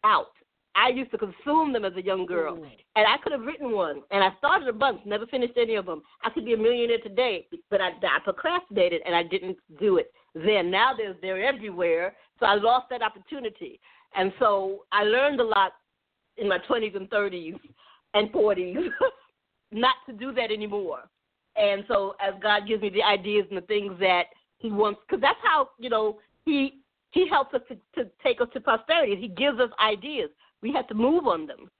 out. 0.04 0.32
I 0.74 0.90
used 0.90 1.10
to 1.12 1.18
consume 1.18 1.72
them 1.72 1.86
as 1.86 1.94
a 1.96 2.04
young 2.04 2.26
girl, 2.26 2.54
and 2.56 3.06
I 3.06 3.16
could 3.22 3.32
have 3.32 3.40
written 3.40 3.72
one. 3.72 4.02
And 4.10 4.22
I 4.22 4.28
started 4.36 4.68
a 4.68 4.74
bunch, 4.74 5.00
never 5.06 5.26
finished 5.26 5.54
any 5.56 5.74
of 5.74 5.86
them. 5.86 6.02
I 6.22 6.28
could 6.28 6.44
be 6.44 6.52
a 6.52 6.58
millionaire 6.58 6.98
today, 7.02 7.46
but 7.70 7.80
I, 7.80 7.88
I 7.88 8.18
procrastinated 8.22 9.00
and 9.06 9.14
I 9.14 9.22
didn't 9.22 9.56
do 9.80 9.96
it 9.96 10.12
then. 10.34 10.70
Now 10.70 10.92
they're 10.94 11.16
they're 11.22 11.42
everywhere, 11.42 12.14
so 12.38 12.46
I 12.46 12.56
lost 12.56 12.86
that 12.90 13.00
opportunity. 13.00 13.80
And 14.14 14.32
so 14.38 14.84
I 14.92 15.04
learned 15.04 15.40
a 15.40 15.44
lot 15.44 15.72
in 16.36 16.48
my 16.48 16.58
20s 16.68 16.94
and 16.94 17.08
30s 17.08 17.58
and 18.14 18.30
40s 18.32 18.76
not 19.72 19.96
to 20.06 20.12
do 20.12 20.32
that 20.32 20.50
anymore. 20.50 21.08
And 21.56 21.84
so 21.88 22.14
as 22.20 22.34
God 22.42 22.66
gives 22.68 22.82
me 22.82 22.90
the 22.90 23.02
ideas 23.02 23.46
and 23.48 23.56
the 23.56 23.66
things 23.66 23.92
that 24.00 24.24
He 24.58 24.70
wants, 24.70 25.00
because 25.06 25.20
that's 25.20 25.38
how 25.42 25.70
you 25.78 25.90
know 25.90 26.18
He 26.44 26.80
He 27.10 27.28
helps 27.28 27.54
us 27.54 27.62
to, 27.68 27.76
to 28.02 28.10
take 28.22 28.40
us 28.40 28.48
to 28.52 28.60
prosperity. 28.60 29.16
He 29.16 29.28
gives 29.28 29.58
us 29.58 29.70
ideas. 29.82 30.30
We 30.62 30.72
have 30.72 30.86
to 30.88 30.94
move 30.94 31.26
on 31.26 31.46
them. 31.46 31.70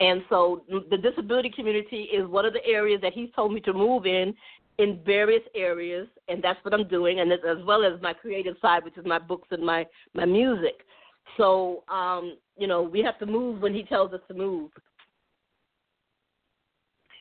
And 0.00 0.22
so 0.28 0.64
the 0.90 0.96
disability 0.96 1.50
community 1.50 2.08
is 2.12 2.26
one 2.26 2.44
of 2.44 2.52
the 2.52 2.64
areas 2.66 3.00
that 3.02 3.12
he's 3.12 3.30
told 3.34 3.52
me 3.52 3.60
to 3.60 3.72
move 3.72 4.06
in, 4.06 4.34
in 4.78 4.98
various 5.06 5.42
areas, 5.54 6.08
and 6.28 6.42
that's 6.42 6.58
what 6.64 6.74
I'm 6.74 6.88
doing, 6.88 7.20
and 7.20 7.32
as 7.32 7.64
well 7.64 7.84
as 7.84 8.00
my 8.02 8.12
creative 8.12 8.56
side, 8.60 8.84
which 8.84 8.98
is 8.98 9.06
my 9.06 9.20
books 9.20 9.48
and 9.52 9.64
my 9.64 9.86
my 10.14 10.24
music. 10.24 10.80
So, 11.36 11.84
um, 11.88 12.36
you 12.56 12.66
know, 12.66 12.82
we 12.82 13.00
have 13.00 13.18
to 13.20 13.26
move 13.26 13.62
when 13.62 13.72
he 13.72 13.84
tells 13.84 14.12
us 14.12 14.20
to 14.28 14.34
move. 14.34 14.70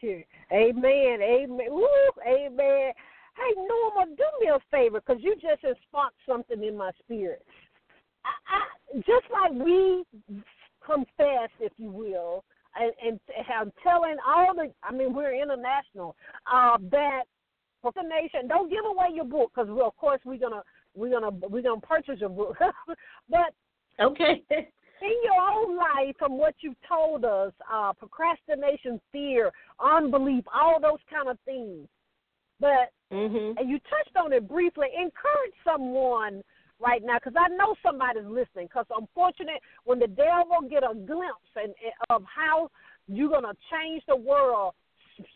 Sure. 0.04 0.24
Amen. 0.52 1.22
Amen. 1.22 1.68
Woo, 1.70 1.88
amen. 2.28 2.92
Hey, 3.36 3.54
Norma, 3.56 4.13
do 4.16 4.24
me 4.42 4.50
a 4.50 4.60
favor 4.70 5.00
because 5.00 5.24
you 5.24 5.36
just 5.36 5.62
sparked 5.88 6.18
something 6.28 6.63
in 6.63 6.78
my 6.78 6.92
spirit. 7.04 7.44
I, 8.26 8.58
I, 8.58 8.98
just 8.98 9.26
like 9.32 9.52
we 9.54 10.04
confess, 10.86 11.50
if 11.60 11.72
you 11.78 11.89
will, 11.89 12.44
and, 12.76 12.92
and 13.06 13.20
have 13.48 13.72
telling 13.82 14.18
all 14.28 14.54
the, 14.54 14.72
I 14.84 14.92
mean, 14.92 15.13
we're 15.13 15.42
international, 15.42 16.16
uh, 16.52 16.78
that 16.92 17.24
for 17.82 17.92
the 17.96 18.04
nation, 18.04 18.48
don't 18.48 18.70
give 18.70 18.86
away 18.86 19.08
your 19.13 19.26
book 19.26 19.52
because, 19.56 19.70
well, 19.70 19.88
of 19.88 19.98
course, 19.98 20.20
we're 20.26 20.39
gonna 20.39 20.62
we're 20.96 21.10
gonna 21.10 21.32
we're 21.50 21.63
gonna 21.63 21.82
purchase 21.82 22.20
your 22.20 22.30
book, 22.30 22.58
but 23.30 23.54
Okay. 24.00 24.44
in 25.04 25.18
your 25.24 25.42
own 25.42 25.76
life, 25.76 26.16
from 26.18 26.38
what 26.38 26.56
you've 26.62 26.82
told 26.88 27.26
us, 27.26 27.52
uh, 27.72 27.94
procrastination, 27.94 29.00
fear, 29.12 29.52
unbelief, 29.80 30.44
all 30.54 30.80
those 30.80 31.00
kind 31.12 31.28
of 31.30 31.38
things. 31.46 31.88
But 32.60 32.92
mhm. 33.12 33.58
and 33.58 33.70
you 33.70 33.80
touched 33.80 34.16
on 34.16 34.32
it 34.32 34.48
briefly. 34.48 34.88
Encourage 34.96 35.54
someone 35.63 36.42
right 36.80 37.04
now, 37.04 37.18
because 37.18 37.34
I 37.38 37.50
know 37.50 37.76
somebody's 37.84 38.26
listening. 38.26 38.68
Because 38.68 38.86
unfortunate, 38.98 39.62
when 39.84 40.00
the 40.00 40.08
devil 40.08 40.62
get 40.70 40.84
a 40.84 40.96
glimpse 40.96 41.52
and, 41.56 41.74
of 42.10 42.24
how 42.24 42.70
you're 43.08 43.30
gonna 43.30 43.54
change 43.72 44.04
the 44.08 44.16
world, 44.16 44.74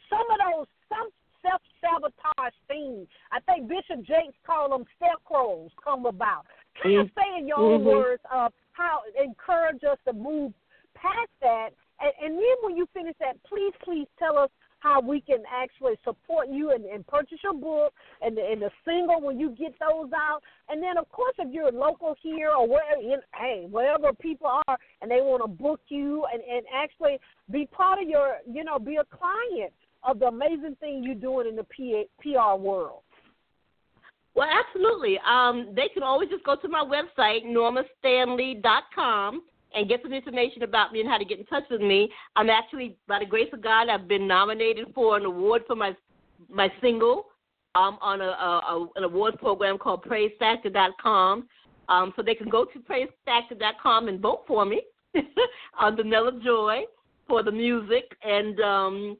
some 0.09 0.25
of 0.31 0.39
those 0.39 0.67
some 0.89 1.09
self 1.41 1.61
sabotage 1.81 2.53
things. 2.67 3.07
I 3.31 3.39
think 3.41 3.67
Bishop 3.67 4.05
Jakes 4.05 4.37
called 4.45 4.71
them 4.71 4.85
scarecrows 4.95 5.71
come 5.83 6.05
about. 6.05 6.45
Can 6.81 6.91
you 6.91 7.09
say 7.15 7.37
in 7.37 7.47
your 7.47 7.57
own 7.57 7.81
Mhm. 7.81 7.85
words 7.85 8.21
of 8.31 8.53
how 8.71 9.01
encourage 9.15 9.83
us 9.83 9.97
to 10.05 10.13
move 10.13 10.53
past 10.93 11.31
that? 11.41 11.73
And, 11.99 12.13
and 12.21 12.35
then 12.37 12.55
when 12.61 12.77
you 12.77 12.85
finish 12.93 13.15
that, 13.19 13.41
please, 13.43 13.73
please 13.83 14.07
tell 14.19 14.37
us 14.37 14.51
how 14.79 15.01
we 15.01 15.19
can 15.19 15.43
actually 15.51 15.97
support 16.03 16.47
you 16.49 16.69
and, 16.71 16.85
and 16.85 17.05
purchase 17.07 17.39
your 17.43 17.53
book 17.53 17.93
and 18.21 18.37
the, 18.37 18.45
and 18.45 18.61
the 18.61 18.71
single 18.85 19.19
when 19.19 19.39
you 19.39 19.49
get 19.49 19.73
those 19.79 20.11
out. 20.13 20.43
And 20.69 20.81
then, 20.81 20.97
of 20.97 21.09
course, 21.09 21.33
if 21.39 21.51
you're 21.51 21.71
local 21.71 22.15
here 22.21 22.51
or 22.51 22.67
where, 22.67 22.99
in, 22.99 23.19
hey, 23.33 23.65
wherever 23.69 24.13
people 24.13 24.47
are, 24.67 24.77
and 25.01 25.09
they 25.09 25.21
want 25.21 25.41
to 25.43 25.47
book 25.47 25.81
you 25.87 26.25
and, 26.31 26.43
and 26.43 26.63
actually 26.73 27.19
be 27.49 27.65
part 27.65 28.01
of 28.01 28.07
your, 28.07 28.37
you 28.45 28.63
know, 28.63 28.77
be 28.77 28.97
a 28.97 29.03
client 29.05 29.73
of 30.03 30.19
the 30.19 30.27
amazing 30.27 30.75
thing 30.79 31.03
you're 31.03 31.15
doing 31.15 31.47
in 31.47 31.55
the 31.55 31.63
PA, 31.63 32.03
PR 32.21 32.61
world. 32.61 33.01
Well, 34.37 34.47
absolutely. 34.47 35.19
Um, 35.27 35.73
they 35.75 35.87
can 35.91 36.03
always 36.03 36.29
just 36.29 36.43
go 36.43 36.55
to 36.55 36.67
my 36.67 36.83
website, 36.83 37.43
normastanley.com, 37.43 39.41
and 39.73 39.89
get 39.89 40.03
some 40.03 40.13
information 40.13 40.61
about 40.61 40.93
me 40.93 40.99
and 40.99 41.09
how 41.09 41.17
to 41.17 41.25
get 41.25 41.39
in 41.39 41.45
touch 41.47 41.63
with 41.71 41.81
me. 41.81 42.07
I'm 42.35 42.47
actually, 42.51 42.97
by 43.07 43.17
the 43.17 43.25
grace 43.25 43.49
of 43.51 43.63
God, 43.63 43.89
I've 43.89 44.07
been 44.07 44.27
nominated 44.27 44.89
for 44.93 45.17
an 45.17 45.25
award 45.25 45.63
for 45.65 45.75
my 45.75 45.93
my 46.49 46.71
single 46.81 47.25
um, 47.73 47.97
on 47.99 48.21
a, 48.21 48.25
a, 48.25 48.27
a 48.27 48.87
an 48.97 49.03
award 49.05 49.39
program 49.39 49.79
called 49.79 50.03
PraiseFactor.com. 50.05 51.47
Um, 51.89 52.13
so 52.15 52.21
they 52.21 52.35
can 52.35 52.47
go 52.47 52.63
to 52.65 52.79
PraiseFactor.com 52.79 54.07
and 54.07 54.19
vote 54.19 54.43
for 54.45 54.65
me 54.65 54.83
on 55.79 55.95
the 55.95 56.03
Nella 56.03 56.39
Joi 56.45 56.83
for 57.27 57.41
the 57.41 57.51
music 57.51 58.15
and 58.23 58.59
um, 58.59 59.17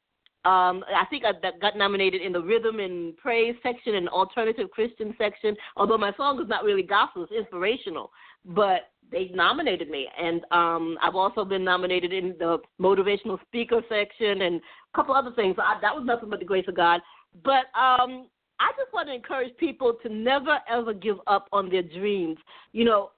um, 0.48 0.86
I 0.88 1.06
think 1.10 1.26
I 1.26 1.34
got 1.60 1.78
nominated 1.78 2.22
in 2.22 2.32
the 2.32 2.42
rhythm 2.42 2.80
and 2.80 3.18
praise 3.18 3.54
section 3.62 3.96
and 3.96 4.08
alternative 4.08 4.72
Christian 4.72 5.14
section. 5.18 5.58
Although 5.76 5.98
my 5.98 6.14
song 6.16 6.42
is 6.42 6.48
not 6.48 6.64
really 6.64 6.84
gospel, 6.84 7.24
it's 7.24 7.34
inspirational, 7.34 8.12
but 8.46 8.92
they 9.12 9.30
nominated 9.34 9.90
me, 9.90 10.08
and 10.18 10.42
um, 10.52 10.98
I've 11.02 11.16
also 11.16 11.44
been 11.44 11.66
nominated 11.66 12.14
in 12.14 12.36
the 12.40 12.60
motivational 12.80 13.42
speaker 13.46 13.82
section 13.90 14.44
and 14.44 14.56
a 14.58 14.96
couple 14.96 15.16
other 15.16 15.34
things. 15.36 15.58
So 15.58 15.64
I, 15.64 15.80
that 15.82 15.94
was 15.94 16.06
nothing 16.06 16.30
but 16.30 16.40
the 16.40 16.46
grace 16.46 16.66
of 16.70 16.76
God. 16.76 17.02
But 17.44 17.66
um, 17.78 18.28
I 18.60 18.72
just 18.78 18.94
want 18.94 19.10
to 19.10 19.14
encourage 19.14 19.56
people 19.58 19.98
to 20.02 20.10
never 20.10 20.60
ever 20.70 20.94
give 20.94 21.18
up 21.28 21.48
on 21.52 21.70
their 21.70 21.84
dreams. 21.84 22.38
You 22.72 22.86
know, 22.86 23.12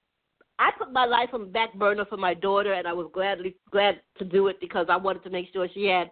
I 0.57 0.71
put 0.77 0.91
my 0.91 1.05
life 1.05 1.29
on 1.33 1.41
the 1.41 1.47
back 1.47 1.75
burner 1.75 2.05
for 2.05 2.17
my 2.17 2.33
daughter, 2.33 2.73
and 2.73 2.87
I 2.87 2.93
was 2.93 3.09
gladly 3.13 3.55
glad 3.71 4.01
to 4.17 4.25
do 4.25 4.47
it 4.47 4.59
because 4.59 4.87
I 4.89 4.97
wanted 4.97 5.23
to 5.25 5.29
make 5.29 5.47
sure 5.53 5.67
she 5.73 5.85
had 5.85 6.09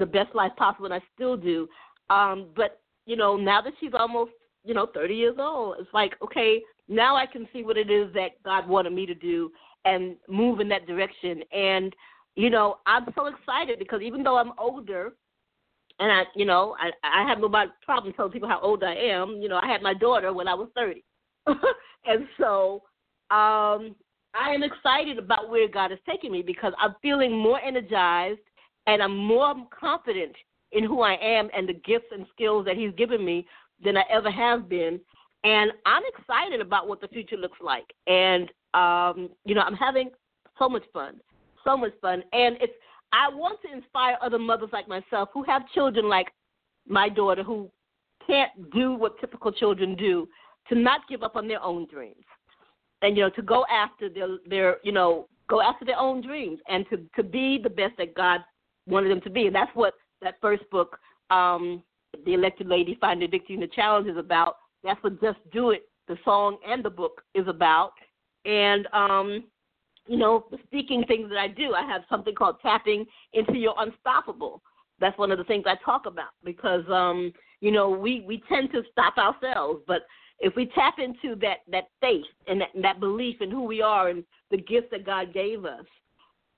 the 0.00 0.06
best 0.06 0.34
life 0.34 0.52
possible, 0.56 0.86
and 0.86 0.94
I 0.94 1.02
still 1.14 1.36
do. 1.36 1.68
Um, 2.08 2.48
but 2.56 2.80
you 3.06 3.16
know, 3.16 3.36
now 3.36 3.60
that 3.62 3.74
she's 3.78 3.92
almost 3.94 4.32
you 4.64 4.74
know 4.74 4.88
30 4.92 5.14
years 5.14 5.36
old, 5.38 5.76
it's 5.78 5.94
like 5.94 6.14
okay, 6.22 6.60
now 6.88 7.14
I 7.14 7.26
can 7.26 7.48
see 7.52 7.62
what 7.62 7.76
it 7.76 7.90
is 7.90 8.12
that 8.14 8.42
God 8.44 8.68
wanted 8.68 8.92
me 8.92 9.06
to 9.06 9.14
do 9.14 9.52
and 9.84 10.16
move 10.28 10.60
in 10.60 10.68
that 10.70 10.86
direction. 10.86 11.42
And 11.52 11.94
you 12.34 12.50
know, 12.50 12.78
I'm 12.86 13.06
so 13.14 13.26
excited 13.26 13.78
because 13.78 14.02
even 14.02 14.22
though 14.22 14.36
I'm 14.36 14.52
older, 14.58 15.12
and 16.00 16.10
I, 16.10 16.22
you 16.34 16.44
know, 16.44 16.76
I 16.80 16.90
I 17.04 17.28
have 17.28 17.38
no 17.38 17.48
problem 17.84 18.12
telling 18.14 18.32
people 18.32 18.48
how 18.48 18.60
old 18.60 18.82
I 18.82 18.94
am. 18.94 19.38
You 19.40 19.48
know, 19.48 19.60
I 19.62 19.66
had 19.66 19.82
my 19.82 19.94
daughter 19.94 20.32
when 20.32 20.48
I 20.48 20.54
was 20.54 20.68
30, 20.74 21.04
and 21.46 22.26
so 22.38 22.82
um 23.30 23.94
I 24.34 24.54
am 24.54 24.62
excited 24.62 25.18
about 25.18 25.50
where 25.50 25.68
God 25.68 25.92
is 25.92 25.98
taking 26.08 26.32
me 26.32 26.42
because 26.42 26.72
I'm 26.78 26.94
feeling 27.02 27.36
more 27.36 27.60
energized 27.60 28.40
and 28.90 29.00
I'm 29.00 29.16
more 29.16 29.54
confident 29.78 30.34
in 30.72 30.82
who 30.82 31.00
I 31.02 31.14
am 31.22 31.48
and 31.56 31.68
the 31.68 31.74
gifts 31.74 32.08
and 32.10 32.26
skills 32.34 32.64
that 32.66 32.76
He's 32.76 32.92
given 32.96 33.24
me 33.24 33.46
than 33.82 33.96
I 33.96 34.02
ever 34.10 34.30
have 34.30 34.68
been. 34.68 35.00
And 35.44 35.70
I'm 35.86 36.02
excited 36.18 36.60
about 36.60 36.88
what 36.88 37.00
the 37.00 37.06
future 37.08 37.36
looks 37.36 37.58
like. 37.62 37.86
And 38.08 38.50
um, 38.74 39.30
you 39.44 39.54
know, 39.54 39.62
I'm 39.62 39.76
having 39.76 40.10
so 40.58 40.68
much 40.68 40.82
fun, 40.92 41.20
so 41.64 41.76
much 41.76 41.92
fun. 42.02 42.24
And 42.32 42.56
it's 42.60 42.72
I 43.12 43.28
want 43.28 43.60
to 43.62 43.72
inspire 43.72 44.16
other 44.20 44.38
mothers 44.40 44.70
like 44.72 44.88
myself 44.88 45.28
who 45.32 45.44
have 45.44 45.62
children 45.72 46.08
like 46.08 46.26
my 46.88 47.08
daughter 47.08 47.44
who 47.44 47.70
can't 48.26 48.70
do 48.72 48.94
what 48.94 49.20
typical 49.20 49.52
children 49.52 49.94
do 49.94 50.28
to 50.68 50.74
not 50.74 51.02
give 51.08 51.22
up 51.22 51.36
on 51.36 51.46
their 51.46 51.62
own 51.62 51.86
dreams 51.86 52.24
and 53.02 53.16
you 53.16 53.22
know 53.22 53.30
to 53.30 53.42
go 53.42 53.64
after 53.72 54.08
their 54.08 54.28
their 54.48 54.76
you 54.84 54.92
know 54.92 55.26
go 55.48 55.60
after 55.60 55.84
their 55.84 55.98
own 55.98 56.20
dreams 56.20 56.60
and 56.68 56.86
to 56.90 56.98
to 57.16 57.24
be 57.24 57.58
the 57.60 57.70
best 57.70 57.96
that 57.98 58.14
God 58.14 58.40
wanted 58.86 59.10
them 59.10 59.20
to 59.22 59.30
be. 59.30 59.46
And 59.46 59.54
that's 59.54 59.74
what 59.74 59.94
that 60.22 60.36
first 60.40 60.68
book 60.70 60.98
um 61.30 61.82
the 62.26 62.34
elected 62.34 62.66
lady 62.66 62.98
finding 63.00 63.30
victory 63.30 63.54
in 63.54 63.60
the 63.60 63.68
challenge 63.68 64.08
is 64.08 64.16
about. 64.16 64.56
That's 64.82 65.02
what 65.02 65.20
just 65.20 65.38
do 65.52 65.70
it 65.70 65.82
the 66.08 66.16
song 66.24 66.58
and 66.66 66.84
the 66.84 66.90
book 66.90 67.22
is 67.34 67.46
about. 67.48 67.92
And 68.44 68.86
um 68.92 69.44
you 70.06 70.16
know 70.16 70.46
the 70.50 70.58
speaking 70.66 71.04
things 71.06 71.28
that 71.30 71.38
I 71.38 71.48
do 71.48 71.74
I 71.74 71.82
have 71.86 72.02
something 72.08 72.34
called 72.34 72.56
tapping 72.62 73.06
into 73.32 73.56
your 73.56 73.74
unstoppable. 73.78 74.62
That's 74.98 75.16
one 75.18 75.30
of 75.30 75.38
the 75.38 75.44
things 75.44 75.64
I 75.66 75.76
talk 75.84 76.06
about 76.06 76.30
because 76.44 76.84
um 76.90 77.32
you 77.60 77.70
know 77.70 77.90
we 77.90 78.22
we 78.26 78.42
tend 78.48 78.72
to 78.72 78.82
stop 78.90 79.16
ourselves. 79.18 79.82
But 79.86 80.02
if 80.40 80.56
we 80.56 80.66
tap 80.74 80.94
into 80.98 81.36
that 81.40 81.58
that 81.70 81.88
faith 82.00 82.24
and 82.48 82.60
that, 82.60 82.70
that 82.82 83.00
belief 83.00 83.40
in 83.40 83.50
who 83.50 83.64
we 83.64 83.82
are 83.82 84.08
and 84.08 84.24
the 84.50 84.56
gifts 84.56 84.88
that 84.90 85.06
God 85.06 85.32
gave 85.32 85.64
us, 85.64 85.84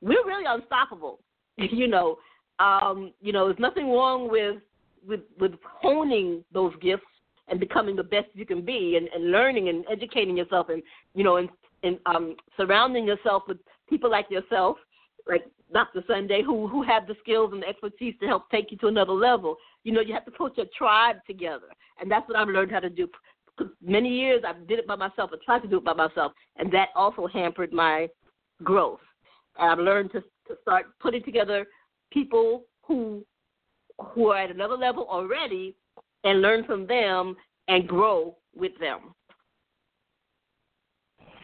we're 0.01 0.25
really 0.25 0.45
unstoppable. 0.47 1.21
you 1.73 1.89
know, 1.89 2.19
um, 2.59 3.13
you 3.21 3.33
know, 3.33 3.47
there's 3.47 3.59
nothing 3.59 3.91
wrong 3.91 4.31
with 4.31 4.57
with 5.07 5.21
with 5.39 5.53
honing 5.65 6.45
those 6.53 6.73
gifts 6.81 7.05
and 7.49 7.59
becoming 7.59 7.97
the 7.97 8.03
best 8.03 8.27
you 8.35 8.47
can 8.47 8.65
be 8.65 8.97
and, 8.97 9.09
and 9.09 9.33
learning 9.33 9.69
and 9.69 9.85
educating 9.91 10.37
yourself 10.37 10.69
and 10.69 10.83
you 11.15 11.25
know 11.25 11.37
and 11.37 11.49
and 11.83 11.99
um, 12.07 12.37
surrounding 12.57 13.07
yourself 13.07 13.43
with 13.49 13.59
people 13.91 14.09
like 14.09 14.31
yourself, 14.31 14.77
like 15.29 15.45
Dr. 15.73 16.05
Sunday, 16.07 16.43
who 16.45 16.69
who 16.69 16.83
have 16.83 17.07
the 17.07 17.17
skills 17.21 17.53
and 17.53 17.63
the 17.63 17.69
expertise 17.69 18.15
to 18.21 18.27
help 18.27 18.49
take 18.51 18.71
you 18.71 18.77
to 18.79 18.87
another 18.87 19.13
level. 19.13 19.57
You 19.85 19.93
know, 19.93 20.01
you 20.01 20.15
have 20.15 20.25
to 20.27 20.31
put 20.31 20.57
your 20.57 20.67
tribe 20.77 21.17
together, 21.27 21.67
and 22.01 22.11
that's 22.11 22.29
what 22.29 22.39
I've 22.39 22.49
learned 22.49 22.71
how 22.71 22.81
to 22.81 22.91
do 22.91 23.09
many 23.83 24.09
years 24.09 24.43
I 24.47 24.53
did 24.67 24.79
it 24.79 24.87
by 24.87 24.97
myself. 24.97 25.31
I 25.33 25.37
tried 25.45 25.61
to 25.61 25.69
do 25.69 25.79
it 25.79 25.85
by 25.85 25.93
myself, 25.93 26.33
and 26.57 26.73
that 26.73 26.89
also 26.95 27.27
hampered 27.27 27.73
my 27.73 28.09
growth. 28.63 29.01
And 29.59 29.71
I've 29.71 29.79
learned 29.79 30.13
to 30.13 30.23
to 30.49 30.57
start 30.63 30.87
putting 31.01 31.23
together 31.23 31.67
people 32.11 32.65
who 32.83 33.25
who 33.99 34.29
are 34.29 34.39
at 34.39 34.51
another 34.51 34.77
level 34.77 35.07
already, 35.09 35.75
and 36.25 36.41
learn 36.41 36.65
from 36.65 36.87
them 36.87 37.37
and 37.69 37.87
grow 37.87 38.37
with 38.55 38.73
them. 38.81 39.15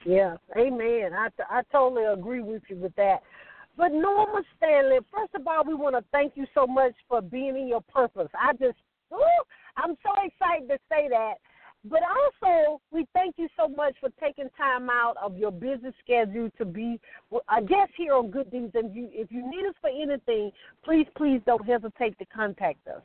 Yeah, 0.05 0.37
amen. 0.57 1.13
I 1.13 1.29
I 1.51 1.63
totally 1.71 2.05
agree 2.05 2.41
with 2.41 2.63
you 2.69 2.77
with 2.77 2.95
that. 2.97 3.23
But 3.77 3.93
Norma 3.93 4.43
Stanley, 4.57 4.99
first 5.15 5.35
of 5.35 5.47
all, 5.47 5.65
we 5.65 5.75
want 5.75 5.95
to 5.95 6.05
thank 6.11 6.33
you 6.37 6.47
so 6.53 6.67
much 6.67 6.95
for 7.09 7.23
being 7.23 7.57
in 7.57 7.69
your 7.69 7.83
purpose. 7.83 8.29
I 8.35 8.53
just, 8.55 8.77
I'm 9.77 9.97
so 10.03 10.11
excited 10.25 10.69
to 10.69 10.79
say 10.91 11.09
that 11.09 11.35
but 11.85 12.01
also, 12.03 12.81
we 12.91 13.07
thank 13.15 13.37
you 13.39 13.47
so 13.57 13.69
much 13.69 13.95
for 14.01 14.11
taking 14.21 14.49
time 14.57 14.91
out 14.91 15.15
of 15.23 15.37
your 15.37 15.53
busy 15.53 15.93
schedule 16.03 16.51
to 16.59 16.65
be 16.65 16.99
a 17.33 17.61
guest 17.61 17.93
here 17.97 18.15
on 18.15 18.31
Good 18.31 18.51
Deeds. 18.51 18.73
And 18.75 18.93
you, 18.95 19.09
if 19.13 19.31
you 19.31 19.49
need 19.49 19.65
us 19.69 19.77
for 19.81 19.91
anything, 19.91 20.51
please, 20.85 21.07
please 21.17 21.41
don't 21.47 21.65
hesitate 21.65 22.19
to 22.19 22.25
contact 22.27 22.87
us. 22.89 23.03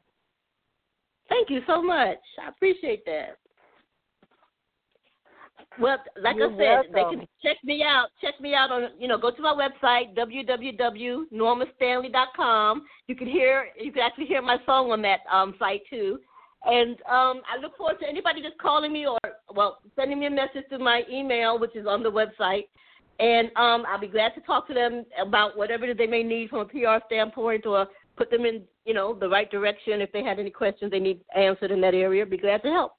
Thank 1.29 1.49
you 1.49 1.61
so 1.67 1.81
much. 1.81 2.17
I 2.43 2.49
appreciate 2.49 3.05
that. 3.05 3.37
Well, 5.79 5.97
like 6.21 6.35
You're 6.35 6.51
I 6.51 6.55
welcome. 6.55 6.91
said, 6.91 6.93
they 6.93 7.03
can 7.15 7.25
check 7.41 7.57
me 7.63 7.81
out. 7.83 8.09
Check 8.21 8.39
me 8.39 8.53
out 8.53 8.71
on, 8.71 8.89
you 8.99 9.07
know, 9.07 9.17
go 9.17 9.31
to 9.31 9.41
my 9.41 9.53
website 9.53 10.15
www.normastanley.com. 10.15 12.83
You 13.07 13.15
can 13.15 13.27
hear, 13.27 13.69
you 13.79 13.91
can 13.91 14.03
actually 14.03 14.25
hear 14.25 14.39
my 14.41 14.57
song 14.65 14.91
on 14.91 15.01
that 15.03 15.21
um, 15.31 15.55
site 15.57 15.83
too. 15.89 16.19
And 16.65 16.95
um, 17.01 17.41
I 17.47 17.59
look 17.61 17.75
forward 17.77 17.99
to 17.99 18.07
anybody 18.07 18.41
just 18.41 18.57
calling 18.57 18.93
me 18.93 19.05
or, 19.05 19.19
well, 19.53 19.79
sending 19.95 20.19
me 20.19 20.27
a 20.27 20.31
message 20.31 20.63
to 20.69 20.79
my 20.79 21.03
email, 21.11 21.59
which 21.59 21.75
is 21.75 21.85
on 21.85 22.03
the 22.03 22.11
website. 22.11 22.67
And 23.19 23.47
um, 23.57 23.83
I'll 23.87 23.99
be 23.99 24.07
glad 24.07 24.33
to 24.35 24.41
talk 24.41 24.67
to 24.67 24.73
them 24.73 25.05
about 25.21 25.57
whatever 25.57 25.93
they 25.93 26.07
may 26.07 26.23
need 26.23 26.49
from 26.49 26.59
a 26.59 26.65
PR 26.65 27.05
standpoint 27.05 27.65
or 27.65 27.87
put 28.15 28.31
them 28.31 28.45
in, 28.45 28.63
you 28.85 28.93
know, 28.93 29.13
the 29.13 29.27
right 29.27 29.49
direction 29.51 30.01
if 30.01 30.11
they 30.11 30.23
had 30.23 30.39
any 30.39 30.49
questions 30.49 30.91
they 30.91 30.99
need 30.99 31.19
answered 31.35 31.71
in 31.71 31.81
that 31.81 31.93
area. 31.93 32.25
Be 32.25 32.37
glad 32.37 32.63
to 32.63 32.69
help. 32.69 32.93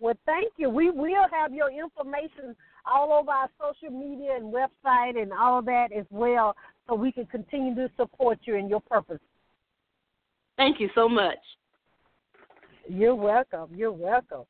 Well, 0.00 0.14
thank 0.24 0.52
you. 0.56 0.70
We 0.70 0.90
will 0.90 1.26
have 1.30 1.52
your 1.52 1.70
information 1.70 2.56
all 2.90 3.12
over 3.12 3.30
our 3.30 3.50
social 3.60 3.94
media 3.94 4.36
and 4.36 4.52
website 4.52 5.20
and 5.20 5.30
all 5.32 5.60
that 5.62 5.88
as 5.92 6.06
well 6.10 6.56
so 6.88 6.94
we 6.94 7.12
can 7.12 7.26
continue 7.26 7.74
to 7.74 7.90
support 7.98 8.38
you 8.44 8.54
in 8.54 8.68
your 8.68 8.80
purpose. 8.80 9.20
Thank 10.60 10.78
you 10.78 10.90
so 10.94 11.08
much. 11.08 11.40
You're 12.86 13.14
welcome. 13.14 13.70
You're 13.74 13.96
welcome. 13.96 14.44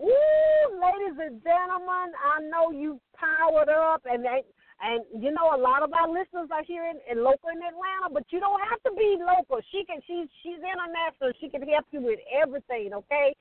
Ooh, 0.00 0.64
ladies 0.70 1.18
and 1.18 1.42
gentlemen, 1.42 2.14
I 2.22 2.38
know 2.46 2.70
you 2.70 3.00
powered 3.18 3.68
up, 3.68 4.02
and 4.06 4.22
they, 4.22 4.46
and 4.80 5.02
you 5.18 5.34
know 5.34 5.50
a 5.50 5.58
lot 5.58 5.82
of 5.82 5.92
our 5.92 6.06
listeners 6.06 6.54
are 6.54 6.62
here 6.62 6.86
in, 6.86 7.02
in 7.10 7.24
local 7.24 7.50
in 7.50 7.58
Atlanta, 7.58 8.14
but 8.14 8.22
you 8.30 8.38
don't 8.38 8.62
have 8.70 8.80
to 8.84 8.92
be 8.96 9.18
local. 9.18 9.58
She 9.72 9.82
can, 9.82 9.98
she's 10.06 10.30
she's 10.44 10.62
international. 10.62 11.34
She 11.40 11.48
can 11.48 11.66
help 11.66 11.86
you 11.90 12.00
with 12.00 12.20
everything. 12.30 12.94
Okay. 12.94 13.34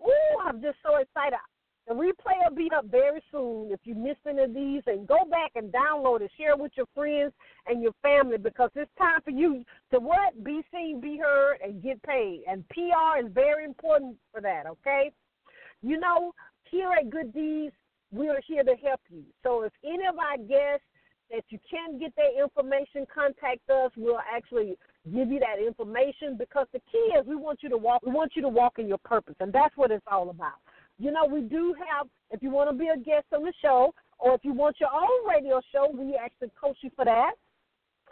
Ooh, 0.00 0.40
I'm 0.40 0.62
just 0.62 0.78
so 0.80 0.96
excited. 0.96 1.36
The 1.86 1.94
replay 1.94 2.48
will 2.48 2.56
be 2.56 2.70
up 2.74 2.86
very 2.86 3.22
soon 3.30 3.70
if 3.70 3.80
you 3.84 3.94
missed 3.94 4.20
any 4.28 4.42
of 4.42 4.54
these. 4.54 4.82
And 4.86 5.06
go 5.06 5.24
back 5.30 5.52
and 5.54 5.72
download 5.72 6.22
it. 6.22 6.30
Share 6.38 6.52
it 6.52 6.58
with 6.58 6.72
your 6.76 6.86
friends 6.94 7.32
and 7.66 7.82
your 7.82 7.92
family 8.02 8.38
because 8.38 8.70
it's 8.74 8.90
time 8.96 9.20
for 9.22 9.30
you 9.30 9.64
to 9.92 10.00
what? 10.00 10.42
Be 10.42 10.62
seen, 10.72 11.00
be 11.00 11.18
heard, 11.18 11.58
and 11.62 11.82
get 11.82 12.02
paid. 12.02 12.42
And 12.48 12.66
PR 12.68 13.24
is 13.24 13.32
very 13.32 13.64
important 13.64 14.16
for 14.32 14.40
that, 14.40 14.64
okay? 14.66 15.12
You 15.82 16.00
know, 16.00 16.32
here 16.70 16.90
at 16.98 17.10
Good 17.10 17.34
Deeds, 17.34 17.74
we 18.10 18.28
are 18.28 18.40
here 18.46 18.62
to 18.62 18.74
help 18.82 19.00
you. 19.10 19.24
So 19.42 19.62
if 19.62 19.72
any 19.84 20.06
of 20.06 20.18
our 20.18 20.38
guests 20.38 20.86
that 21.30 21.44
you 21.48 21.58
can 21.68 21.98
get 21.98 22.14
their 22.16 22.42
information, 22.42 23.06
contact 23.12 23.68
us. 23.70 23.90
We'll 23.96 24.20
actually 24.20 24.76
give 25.12 25.30
you 25.30 25.40
that 25.40 25.64
information 25.64 26.36
because 26.38 26.66
the 26.72 26.80
key 26.90 27.12
is 27.18 27.26
we 27.26 27.36
want 27.36 27.62
you 27.62 27.68
to 27.68 27.76
walk 27.76 28.02
we 28.04 28.12
want 28.12 28.32
you 28.34 28.42
to 28.42 28.48
walk 28.48 28.78
in 28.78 28.88
your 28.88 28.98
purpose 29.04 29.34
and 29.40 29.52
that's 29.52 29.76
what 29.76 29.90
it's 29.90 30.04
all 30.10 30.30
about. 30.30 30.60
You 30.98 31.10
know, 31.10 31.26
we 31.26 31.40
do 31.42 31.74
have, 31.74 32.06
if 32.30 32.42
you 32.42 32.50
want 32.50 32.70
to 32.70 32.76
be 32.76 32.88
a 32.88 32.96
guest 32.96 33.26
on 33.34 33.42
the 33.42 33.52
show, 33.60 33.92
or 34.18 34.34
if 34.34 34.44
you 34.44 34.52
want 34.52 34.76
your 34.80 34.90
own 34.92 35.28
radio 35.28 35.60
show, 35.72 35.90
we 35.92 36.14
actually 36.14 36.50
coach 36.60 36.76
you 36.82 36.90
for 36.94 37.04
that. 37.04 37.32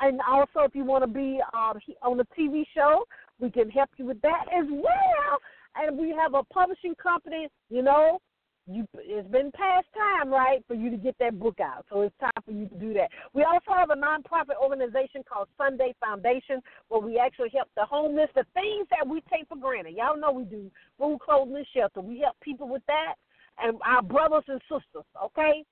And 0.00 0.20
also, 0.28 0.60
if 0.60 0.74
you 0.74 0.84
want 0.84 1.04
to 1.04 1.08
be 1.08 1.40
uh, 1.54 1.74
on 2.02 2.18
a 2.18 2.24
TV 2.38 2.64
show, 2.74 3.04
we 3.38 3.50
can 3.50 3.70
help 3.70 3.90
you 3.96 4.06
with 4.06 4.20
that 4.22 4.46
as 4.52 4.66
well. 4.68 5.38
And 5.76 5.96
we 5.96 6.10
have 6.10 6.34
a 6.34 6.42
publishing 6.44 6.94
company, 6.94 7.48
you 7.70 7.82
know, 7.82 8.18
you 8.66 8.86
it's 8.94 9.28
been 9.28 9.50
past 9.52 9.86
time, 9.94 10.30
right, 10.30 10.62
for 10.68 10.74
you 10.74 10.90
to 10.90 10.96
get 10.96 11.16
that 11.18 11.38
book 11.38 11.58
out. 11.60 11.84
So 11.90 12.02
it's 12.02 12.14
time 12.20 12.30
for 12.44 12.52
you 12.52 12.68
to 12.68 12.74
do 12.76 12.94
that. 12.94 13.08
We 13.32 13.44
also 13.44 13.72
have 13.76 13.90
a 13.90 13.96
nonprofit 13.96 14.56
organization 14.62 15.22
called 15.30 15.48
Sunday 15.58 15.94
Foundation 16.00 16.60
where 16.88 17.00
we 17.00 17.18
actually 17.18 17.50
help 17.54 17.68
the 17.76 17.84
homeless, 17.84 18.28
the 18.34 18.44
things 18.54 18.86
that 18.90 19.06
we 19.06 19.22
take 19.32 19.48
for 19.48 19.56
granted. 19.56 19.94
Y'all 19.96 20.18
know 20.18 20.30
we 20.30 20.44
do 20.44 20.70
food, 20.98 21.18
clothing, 21.20 21.56
and 21.56 21.66
shelter. 21.74 22.00
We 22.00 22.20
help 22.20 22.36
people 22.40 22.68
with 22.68 22.82
that, 22.86 23.14
and 23.58 23.78
our 23.84 24.02
brothers 24.02 24.44
and 24.46 24.60
sisters. 24.62 25.06
Okay, 25.22 25.64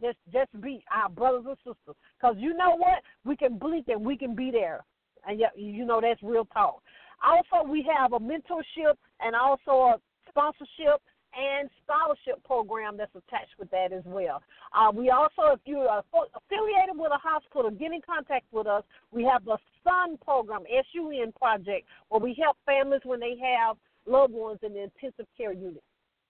just 0.00 0.18
just 0.32 0.60
be 0.60 0.82
our 0.90 1.10
brothers 1.10 1.44
and 1.46 1.56
sisters, 1.58 1.96
because 2.18 2.36
you 2.38 2.54
know 2.54 2.76
what, 2.76 3.02
we 3.24 3.36
can 3.36 3.58
blink 3.58 3.88
and 3.88 4.04
we 4.04 4.16
can 4.16 4.34
be 4.34 4.50
there, 4.50 4.84
and 5.26 5.40
you 5.56 5.84
know 5.84 6.00
that's 6.00 6.22
real 6.22 6.46
talk. 6.46 6.82
Also, 7.22 7.68
we 7.68 7.86
have 7.94 8.14
a 8.14 8.18
mentorship 8.18 8.96
and 9.20 9.36
also 9.36 9.70
a 9.70 9.96
sponsorship 10.30 11.02
and 11.34 11.70
scholarship 11.84 12.42
program 12.44 12.96
that's 12.96 13.14
attached 13.14 13.54
with 13.58 13.70
that 13.70 13.92
as 13.92 14.02
well. 14.04 14.42
Uh, 14.74 14.90
we 14.92 15.10
also, 15.10 15.54
if 15.54 15.60
you 15.64 15.78
are 15.78 16.02
affiliated 16.12 16.96
with 16.96 17.12
a 17.12 17.18
hospital, 17.18 17.70
get 17.70 17.92
in 17.92 18.00
contact 18.00 18.46
with 18.52 18.66
us. 18.66 18.82
We 19.12 19.24
have 19.24 19.44
the 19.44 19.58
SUN 19.84 20.18
program, 20.18 20.62
S-U-N 20.66 21.32
project, 21.38 21.86
where 22.08 22.20
we 22.20 22.36
help 22.40 22.56
families 22.66 23.02
when 23.04 23.20
they 23.20 23.36
have 23.42 23.76
loved 24.06 24.32
ones 24.32 24.58
in 24.62 24.74
the 24.74 24.82
intensive 24.84 25.26
care 25.36 25.52
unit. 25.52 25.82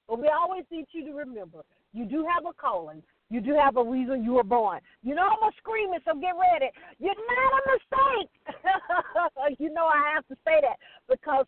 But 0.09 0.21
we 0.21 0.29
always 0.29 0.65
need 0.71 0.87
you 0.93 1.05
to 1.07 1.13
remember, 1.13 1.63
you 1.93 2.05
do 2.05 2.27
have 2.35 2.45
a 2.45 2.53
calling. 2.53 3.03
You 3.31 3.41
do 3.41 3.55
have 3.55 3.77
a 3.77 3.85
reason 3.85 4.25
you 4.25 4.33
were 4.33 4.45
born. 4.45 4.81
You 5.05 5.15
know 5.15 5.23
I'm 5.23 5.49
a 5.49 5.53
screaming, 5.59 6.01
so 6.05 6.19
get 6.19 6.35
ready. 6.35 6.73
You're 6.99 7.15
not 7.15 7.53
a 7.55 7.63
mistake. 7.71 9.59
you 9.61 9.73
know 9.73 9.87
I 9.87 10.13
have 10.15 10.27
to 10.27 10.35
say 10.45 10.61
that 10.63 10.77
because 11.09 11.47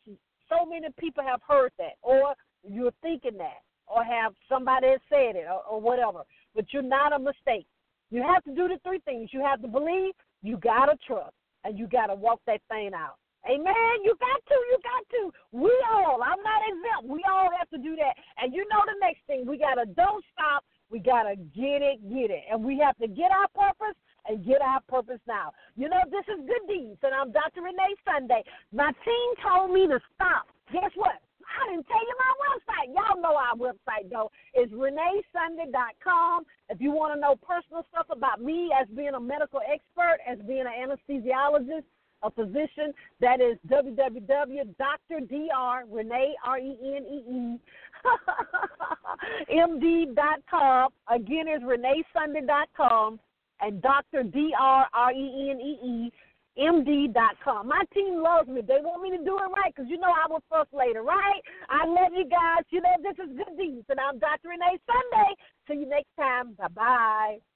so 0.48 0.64
many 0.64 0.86
people 0.98 1.24
have 1.24 1.40
heard 1.46 1.72
that, 1.78 1.98
or 2.02 2.34
you're 2.68 2.92
thinking 3.02 3.38
that 3.38 3.62
or 3.86 4.04
have 4.04 4.32
somebody 4.48 4.88
said 5.08 5.36
it 5.36 5.46
or, 5.46 5.62
or 5.68 5.80
whatever. 5.80 6.22
but 6.54 6.64
you're 6.72 6.82
not 6.82 7.12
a 7.12 7.18
mistake. 7.18 7.66
You 8.10 8.22
have 8.22 8.44
to 8.44 8.54
do 8.54 8.68
the 8.68 8.78
three 8.84 9.00
things. 9.04 9.30
You 9.32 9.42
have 9.42 9.62
to 9.62 9.68
believe, 9.68 10.12
you 10.42 10.56
got 10.58 10.86
to 10.86 10.96
trust, 11.06 11.34
and 11.64 11.78
you 11.78 11.86
got 11.86 12.06
to 12.06 12.14
walk 12.14 12.40
that 12.46 12.60
thing 12.68 12.92
out. 12.94 13.16
Amen. 13.48 13.94
You 14.04 14.14
got 14.20 14.40
to, 14.46 14.54
you 14.70 14.78
got 14.84 15.04
to. 15.10 15.32
We 15.50 15.72
all, 15.90 16.22
I'm 16.22 16.42
not 16.44 16.62
exempt. 16.62 17.10
We 17.10 17.24
all 17.28 17.48
have 17.58 17.68
to 17.70 17.78
do 17.78 17.96
that. 17.96 18.14
And 18.38 18.54
you 18.54 18.66
know 18.70 18.82
the 18.86 18.98
next 19.00 19.26
thing, 19.26 19.46
we 19.46 19.58
got 19.58 19.74
to 19.74 19.86
don't 19.86 20.24
stop. 20.32 20.64
We 20.90 21.00
got 21.00 21.24
to 21.24 21.34
get 21.36 21.82
it, 21.82 22.06
get 22.08 22.30
it. 22.30 22.44
And 22.52 22.62
we 22.62 22.78
have 22.84 22.96
to 22.98 23.08
get 23.08 23.32
our 23.32 23.48
purpose 23.50 23.96
and 24.28 24.44
get 24.44 24.60
our 24.62 24.80
purpose 24.88 25.18
now. 25.26 25.50
You 25.74 25.88
know, 25.88 25.98
this 26.10 26.22
is 26.28 26.46
Good 26.46 26.68
Deeds, 26.68 27.00
and 27.02 27.14
I'm 27.14 27.32
Dr. 27.32 27.62
Renee 27.62 27.96
Sunday. 28.06 28.44
My 28.72 28.92
team 29.04 29.28
told 29.42 29.72
me 29.72 29.88
to 29.88 29.98
stop. 30.14 30.46
Guess 30.70 30.92
what? 30.94 31.18
I 31.60 31.70
didn't 31.70 31.86
tell 31.86 32.00
you 32.00 32.14
my 32.18 32.32
website. 32.48 32.94
Y'all 32.94 33.20
know 33.20 33.36
our 33.36 33.56
website, 33.56 34.10
though. 34.10 34.30
It's 34.54 34.72
reneesunday.com. 34.72 36.44
If 36.68 36.80
you 36.80 36.90
want 36.90 37.14
to 37.14 37.20
know 37.20 37.36
personal 37.36 37.86
stuff 37.90 38.06
about 38.10 38.40
me 38.40 38.70
as 38.80 38.88
being 38.96 39.14
a 39.14 39.20
medical 39.20 39.60
expert, 39.60 40.18
as 40.28 40.38
being 40.46 40.64
an 40.66 40.72
anesthesiologist, 40.72 41.84
a 42.22 42.30
physician, 42.30 42.94
that 43.20 43.40
is 43.40 43.58
www.dr. 43.68 45.20
Renee, 45.90 46.34
R-E-N-E-E, 46.44 47.58
MD.com. 49.52 50.90
Again, 51.08 51.46
it's 51.48 51.64
reneesunday.com 51.64 53.18
and 53.60 53.82
Dr. 53.82 54.22
D-R-R-E-N-E-E 54.24 56.12
MD.com. 56.58 57.68
My 57.68 57.82
team 57.94 58.22
loves 58.22 58.48
me. 58.48 58.60
They 58.60 58.78
want 58.82 59.02
me 59.02 59.16
to 59.16 59.24
do 59.24 59.38
it 59.38 59.50
right 59.56 59.72
because 59.74 59.90
you 59.90 59.98
know 59.98 60.10
I 60.12 60.26
was 60.28 60.42
first 60.50 60.72
later, 60.72 61.02
right? 61.02 61.40
I 61.68 61.86
love 61.86 62.12
you 62.14 62.28
guys. 62.28 62.64
You 62.70 62.80
know, 62.80 62.96
this 63.02 63.16
is 63.24 63.36
Good 63.36 63.56
Deeds, 63.56 63.86
and 63.88 64.00
I'm 64.00 64.18
Dr. 64.18 64.48
Renee 64.48 64.78
Sunday. 64.86 65.34
See 65.68 65.80
you 65.80 65.88
next 65.88 66.10
time. 66.18 66.54
Bye 66.54 66.68
bye. 66.68 67.51